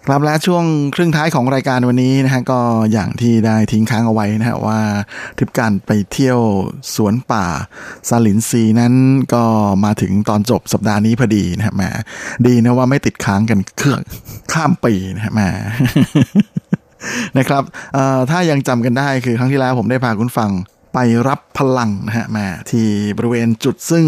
[0.07, 2.59] ครับและช่วงครึ่งท้ายของรายการวันนี้นะฮะก็
[2.91, 4.79] อย่างที่ได้ทิ้งค้างเอาไว้นะฮะว่า
[5.37, 6.39] ทริปการไปเที่ยว
[6.95, 7.45] สวนป่า
[8.09, 8.93] ซาลินซีนั้น
[9.33, 9.43] ก็
[9.85, 11.83] มาถึงตอนจบสัปดาห์นี้พอดีนะฮะแหม
[12.47, 14.01] ดีนะว่าไม่ติดค้างกันเครื่อง
[14.53, 15.41] ข้ามปีนะฮะแหม
[17.37, 17.63] นะครับ
[18.29, 20.51] ถ้ายังจำกันได้คือครั้งที่แล้วผมได้พาคุณฟัง
[20.93, 22.87] ไปรับพลังนะฮะมาที่
[23.17, 24.05] บริเวณจุดซึ่ง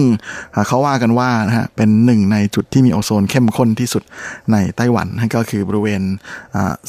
[0.67, 4.03] เขาว่ากันว่านะฮะเป็นหนึ่งในจุดที่มีโอโซนเข้มข้นที่สุด
[4.51, 6.01] ในไต้หวันนะก็คือบริเวณ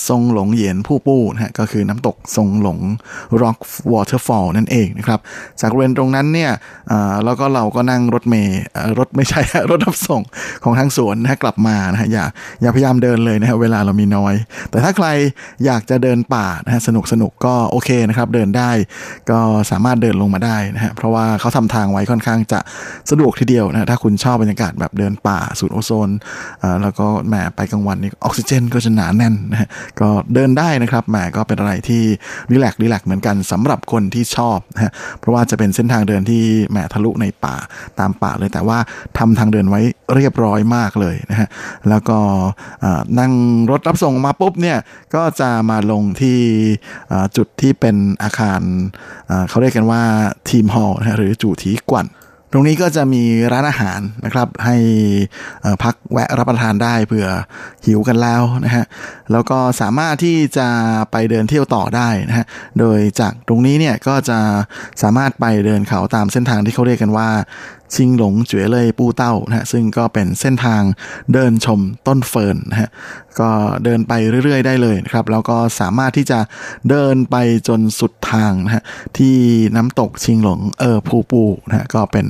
[0.08, 2.78] ทรงหลงเหยียนผู้ปู้นะฮะก็คือน้ำตกทรงหลง
[3.42, 3.58] Rock
[3.92, 5.20] Waterfall นั่นเองนะครับ
[5.60, 6.52] จากบริเวณตรงนั้นเนี่ย
[7.24, 8.60] แล้วก็เราก็นั่งรถเมย์
[8.98, 9.40] รถไม่ใช่
[9.70, 10.22] รถรับส่ง
[10.64, 12.24] ของทางสวนนะฮะกลับมานะฮะอย่า
[12.62, 14.34] อย่าพยายามเดินเลยนะฮะเวลาเรามีน้อย
[14.70, 15.06] แต่ถ้าใคร
[15.64, 18.70] อยากจะเดินป่านะฮะสนุกสนุกก็โอเคนะครับเดินได้
[19.30, 19.40] ก็
[19.70, 22.60] สามารถเดินลงมาได้นะฮะเพราะว่าเขาทำทางไว้ค่อนข้างจะ
[23.10, 26.10] สะดวกทีเดียวนะถ้าคุณชอบบรรยากาศแบบเดินป่าสูดโอโซน
[26.82, 29.68] แล้วก็แหมไปกลางวันนี่ออกซิเจนก็จะหนาแน่นนะฮะ
[30.00, 32.02] ก็เดินได้นะครับแหมก็เป็นอะไรที่
[32.50, 37.56] รีแลกรีแลกเหมือนกันสำหรับคนที่ชอบนะฮะเพราะว่าจะเป็นเส้นทางเดินที่แหมทะลุในป่า
[38.00, 38.78] ตามป่าเลยแต่ว่า
[39.18, 39.80] ทำทางเดินไว้
[40.14, 41.48] เรียบร้อยมากเลยนะฮะ
[41.88, 42.18] แล้วก็
[43.18, 43.32] นั่ง
[43.70, 44.78] รถรับส่งมาปุ๊บเนี่ย
[45.14, 46.38] ก็จะมาลงที่
[47.36, 48.60] จุดที่เป็นอาคาร
[49.48, 50.02] เขาเรียกกันว่า
[50.50, 52.06] ทีมฮอลล์หรือจู่ทีกวน
[52.52, 54.76] ตรงนี้ก็จะมีร้านอาหารนะครับ ให้
[55.82, 57.28] พักแวะรับประทานได้เผื่อ
[57.86, 58.84] หิวกันแล้วนะฮะ
[59.32, 60.68] แล้วก็สามารถที่จะ
[61.12, 62.46] ไปเดินเที่ยวต่อได้นะฮะ
[62.78, 64.38] โดยจากตรงนี้เนี่ยก็จะ
[65.02, 67.28] สามารถไปเดินเขาตามเส้นทางที่เขาเรียกกันว่า
[67.94, 70.82] ชิงหลงเจ๋อเลยปูเต้านะฮะซึ่งก็เป็นเส้นทาง
[71.32, 72.90] เดินชมต้นเฟิร์นนะฮะ
[73.40, 73.50] ก็
[73.84, 74.12] เดินไป
[74.44, 76.38] เรื่อยๆ ได้เลยนะครับแล้วก็สามารถที่จะ
[76.90, 77.36] เดินไป
[77.68, 78.82] จนสุดทางนะฮะ
[79.18, 79.36] ที่
[79.76, 82.26] น้ำตกชิงหลงเออผูปูนะฮะก็เป็น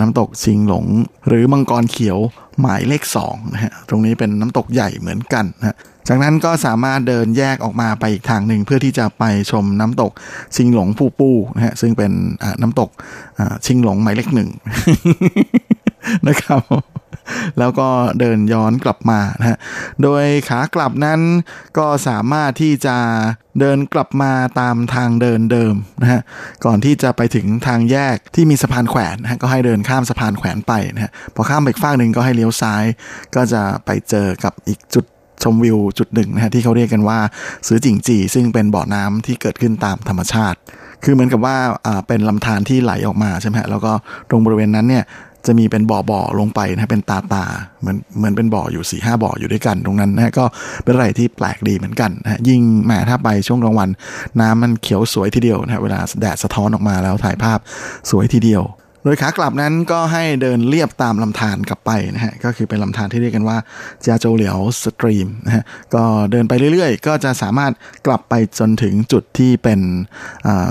[0.00, 0.84] น้ำตกชิงหลง
[1.28, 2.18] หรือมังกรเขียว
[2.60, 5.76] หมายเลข2นะฮะตรงนี้เป็นน้ำตกใหญ่เหมือนกันนะฮะ
[6.08, 10.12] จากนั้นก็สามารถเดินแยกออกมาไปอีกทางหนึ่ง เพื่อที่จะไปชมน้ำตก
[10.56, 12.12] ชิงหลงปูปูนะฮะซึ่งเป็น
[12.62, 12.90] น้ำตก
[13.66, 14.50] ชิงหลงหมายเลขหนึ่ง
[16.28, 16.60] นะครับ
[17.58, 17.88] แล้วก็
[18.20, 19.58] เดินย้อนกลับมานะฮะ
[20.02, 21.20] โดยขากลับนั้น
[21.78, 22.96] ก็สามารถที่จะ
[23.60, 26.20] เดินกลับมาตามทางเดินเดิมนะฮะ
[26.64, 32.84] ก่อนที่จะไปถึงทางแยกที่มีสะพานแขวนนะฮะก็ให้เดินข้ามสะพานแขวนไปนะฮะ พอข้ามไปอีกฝั่งหนึ่งก็ให้เลี้ยวซ้าย
[33.34, 35.04] ก็จะไปเจอกับอีกจุด
[35.42, 37.18] ชมวิวจุดหนึ่งนะฮะที่เขาเรียกกันว่า
[37.66, 40.58] ซื้อจิงจีซึ่งเป็นบ่อน้ำที่เกิดขึ้นตามธรรมชาติ
[41.04, 41.56] คือเหมือนกับว่า
[42.08, 43.92] เป็นลำธารที่ไหลออกมาใช่ไหมฮะแล้วก็
[44.30, 45.04] ตรงบริเวณนั้นเนี่ย
[45.46, 47.44] จะมีเป็นบ่อบ่อลงไปนะเป็นตาตา
[47.80, 50.44] เหมือนเหมือนเป็นบ่ออยู่สี่ห้าบ่ออยู่ด้วยกัน ตรงนั้นนะก็
[50.84, 53.88] เป็นอะไรที่แปลกดีเหมือนกันนะยิ่งแหมถ้าไปช่วงกลางวัน
[54.40, 57.58] น้ำมันเขียวสวยทีเดียวนะเวลาแดดสะท้อนออกมาแล้วถ่ายภาพ
[58.10, 58.62] สวยทีเดียว
[59.04, 63.58] โดยขากลับนั้นก็ให้เดินเลียบตามลำธารกลับไปนะฮะก็คือเป็นลำธารที่เรียกกันว่า
[64.06, 67.72] จาโจเหลียว Stream นะฮะก็เดินไปเรื่อยๆ ก็จะสามารถ
[68.06, 69.80] กลับไปจนถึงจุดที่เป็น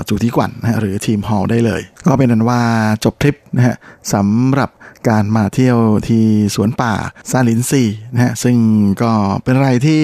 [0.08, 2.60] จุดที่กวันนะหรือทีมฮอลได้เลย ก็เป็นนั้นว่า
[3.04, 3.76] จบทริปนะฮะ
[4.14, 4.70] สำหรับ
[5.08, 5.78] การมาเที่ยว
[6.08, 6.24] ที่
[6.54, 6.92] สวนป่า
[7.30, 8.56] ซาลินซีนะฮะซึ่ง
[9.02, 9.12] ก็
[9.44, 10.00] เป็นอะไรที่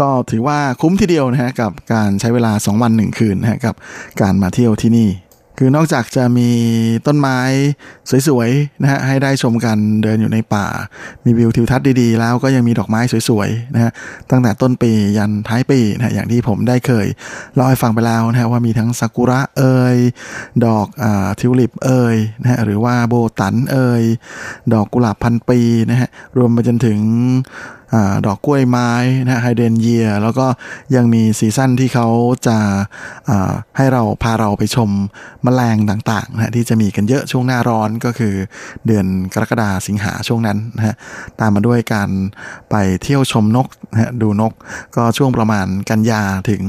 [0.00, 3.74] ก็ถือว่าคุ้มทีเดียวนะฮะกับการใช้เวลา 2 วัน 1 คืนนะฮะกับ
[4.20, 5.08] การมาเที่ยวที่นี่
[5.60, 6.50] คือนอกจากจะมี
[7.06, 7.38] ต้นไม้
[8.28, 10.66] สวยๆนะฮะให้ได้ชมกันเดินอยู่ในป่า
[11.24, 13.90] มีวิวทิวทัศน์ดีๆ แล้วก็ยังมีดอกไม้สวยๆนะฮะ
[14.30, 17.06] ตั้งแต่ต้นปียันท้ายปีนะอย่างที่ผมได้เคย
[17.54, 19.96] เล่าให้ฟังไปแล้วนะฮะว่ามีทั้งซากุระเอ่ย
[20.66, 24.02] ดอกอ่าทิวลิปเอ่ยนะฮะหรือว่าโบตันเอ่ย
[24.72, 26.98] ดอกกุหลาบพันปีนะฮะรวมไปจนถึง
[28.26, 28.90] ดอกกล้วยไม้
[29.24, 30.46] นะไฮเดนเยียแล้วก็
[30.94, 32.08] ยังมีซีซั่นที่เขา
[32.46, 32.58] จะ
[33.76, 34.90] ให้เราพาเราไปชม
[35.46, 38.34] มแมลงต่างๆนะที่จะมีกันเยอะช่วงหน้าร้อนก็คือ
[38.86, 40.94] เดือนกรกฎาสิงหาช่วงนั้นนะฮะ
[41.40, 42.10] ตามมาด้วยการ
[42.70, 44.52] ไปเที่ยวชมนกนะฮะดูนก
[44.96, 46.62] ก็ช่วงประมาณกันยาถึง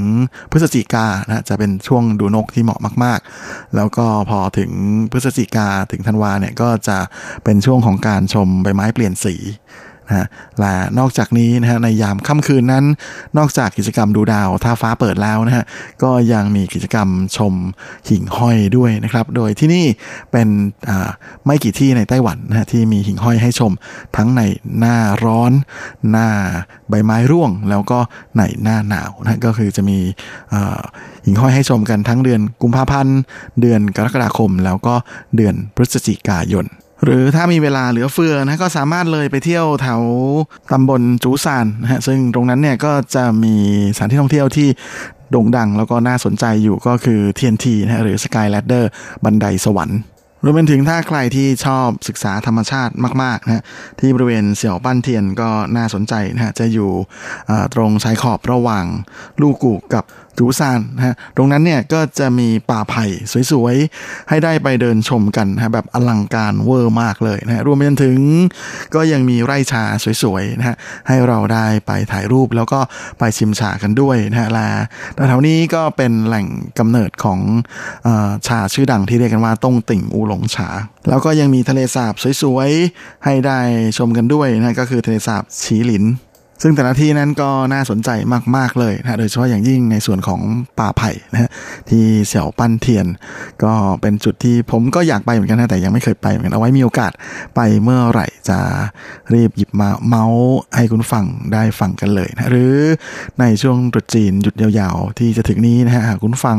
[0.50, 4.70] พฤศจิกานะจะเป็นช่วงดูนกที่เหมาะมาก ๆ แล้วก็พอถึง
[5.12, 6.98] พฤศจิกาถึงธันวาเนี่ยก็จะ
[7.44, 9.36] เป็นช่วงของการชมใบไม้เปลี่ยนสี
[10.10, 10.26] นะ
[10.60, 12.84] และนอกจากนี้นะฮะในยามค่ำคืนนั้น
[13.38, 15.64] นอกจากกิจกรรมดูดาวท่าฟ้าเปิดแล้วนะฮะ
[16.02, 17.54] ก็ยังมีกิจกรรมชม
[18.08, 19.84] หิ่งห้อยด้วยนะครับ โดยที่นี่
[20.32, 20.48] เป็น
[21.44, 23.72] ไม่กี่ที่ในไต้หวันนะฮะที่มีหิ่งห้อยให้ชม
[24.16, 24.42] ทั้งใน
[24.78, 25.52] หน้าร้อน
[26.10, 26.28] หน้า
[26.88, 27.98] ใบไม้ร่วง แล้วก็
[28.36, 29.98] ในหน้าหนาวนะก็คือจะมี
[31.24, 33.18] หิ่งห้อยให้ชมกันทั้งเดือนกุมภาพันธ์
[33.60, 34.94] เดือนกรกฎาคม แล้วก็
[35.36, 36.66] เดือนพฤศจิกายน
[37.04, 40.00] หรือถ้ามีเวลาเหลือเฟือนะก็สามารถเลยไปเที่ยวแถว
[40.72, 43.54] ตำบลจูซานนะฮะซึ่งตรงนั้นเนี่ยก็จะมี
[43.96, 44.68] สถานที่ท่องเที่ยวที่
[45.30, 48.84] โด่งดังแล้วก็น่าสนใจอยู่ก็คือ TNT นะฮะหรือ Sky Ladder
[49.24, 50.00] บันไดสวรรค์
[50.44, 52.92] รวมไปถึงถ้าใครที่ชอบศึกษาธรรมชาติ
[53.22, 53.64] มากๆนะ
[54.00, 56.90] ที่บริเวณเสี่ยวปั้นเทียนก็น่าสนใจนะฮะจะอยู่
[57.74, 58.86] ตรงชายขอบระหว่าง
[59.40, 60.04] ลูกกูกับ
[60.40, 63.06] จูซานนะฮะตรงนั้นเนี่ยก็จะมีป่าไผ่
[63.52, 68.18] สวยๆ ให้ได้ไปเดินชมกันนะฮะแบบอลังการเวอร์มากเลยนะฮะรวมไปจนถึง
[68.94, 69.82] ก็ยังมีไร่ชา
[70.22, 70.76] สวยๆนะฮะ
[71.08, 72.80] ให้เราได้ไปถ่ายรูปแล้วก็
[73.18, 74.68] ไปชิมชากันด้วยนะฮะและ
[75.28, 76.46] แถวนี้ก็เป็นแหล่ง
[76.78, 77.40] กำเนิดของ
[78.06, 78.08] อ
[78.46, 80.68] ชาชื่อดังที่เรียกกันว่าต้งติ่งอูหลงชา
[81.08, 83.58] แล้วก็ยังมีทะเลสาบสวยๆ ให้ได้
[83.98, 86.04] ชมกันด้วยนะก็คือทะเลสาบฉีหลิน
[86.62, 88.10] ซึ่งแต่ละที่นั้นก็น่าสนใจ
[88.56, 90.40] มาก ๆ เลยนะโดยเฉพาะอย่างยิ่งในส่วนของ
[90.78, 91.50] ป่าไผ่นะฮะ
[91.88, 93.06] ที่เสี่ยวปั้นเทียน
[93.64, 97.12] ก็เป็นจุดที่ผมก็อยากไปเหมือนกันนะแต่ยังไม่เคยไปเหมือนกันเอาไว้มีโอกาส
[97.54, 98.58] ไปเมื่อไหร่จะ
[99.34, 102.74] รีบหยิบมาเมาส์ให้คุณฟังได้ฟังกันเลยนะหรือ
[103.40, 106.58] ในช่วงตรุษจีนหยุดยาวๆ ที่จะถึงนี้นะฮะคุณฟัง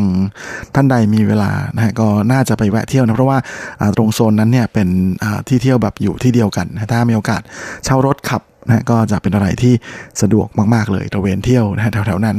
[0.75, 3.39] ท่านใดมีเวลานะฮะก็น่าจะไปแวะเที่ยวนะเพราะว่า
[3.79, 4.87] อ่าตรงโซนนั้นเนี่ยเป็น
[5.23, 7.41] อ่าที่เที่ยวแบบอยู่ที่เดียวกันนะถ้ามีโอกาส
[7.85, 9.73] เช่ารถขับ นะก็จะเป็นอะไรที่
[10.21, 12.37] สะดวกมาก ๆ เลยตระเวนเที่ยวนะแถวๆนั้น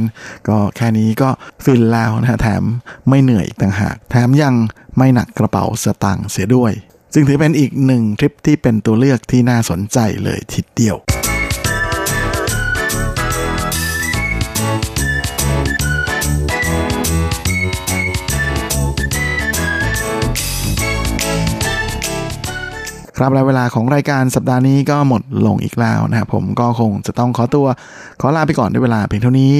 [0.49, 1.29] ก็แค่นี้ก็
[1.63, 2.63] ฟินแล้วนะฮะแถม
[3.09, 4.55] ไม่เหนื่อยอีกต่างหาก แถมยัง
[4.97, 6.71] ไม่หนักกระเป๋าสตางค์เสียด้วย
[7.13, 10.97] จึงถือเป็นอีกหนึ่งทริปที่เป็นตัวเลือกที่น่าสนใจเลยทีเดียว
[23.25, 27.67] ครับและเวลาของรายการสัปดาห์นี้ก็หมดลงอีกแล้วนะครับผมก็คงจะต้องขอตัว
[28.21, 29.53] ขอลาไปก่อนด้วยเวลาเพียงเท่านี้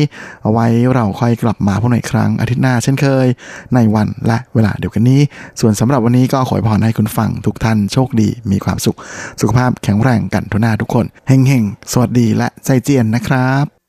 [0.43, 3.27] เอาไว้เราค่อยกลับมาพบกันอีกครั้งอาทิตย์หน้าเช่นเคย
[3.75, 5.21] ในวันและเวลาเดียวกันนี้
[5.59, 8.97] ส่วนสำหรับวันนี้ก็ขอพรให้คุณฟังทุกท่านโชคดีมีความสุข
[9.41, 13.82] สุขภาพแข็งแรงกันทุกหน้าทุกคนเฮงๆสวัสดีและใจเจียนนะครับ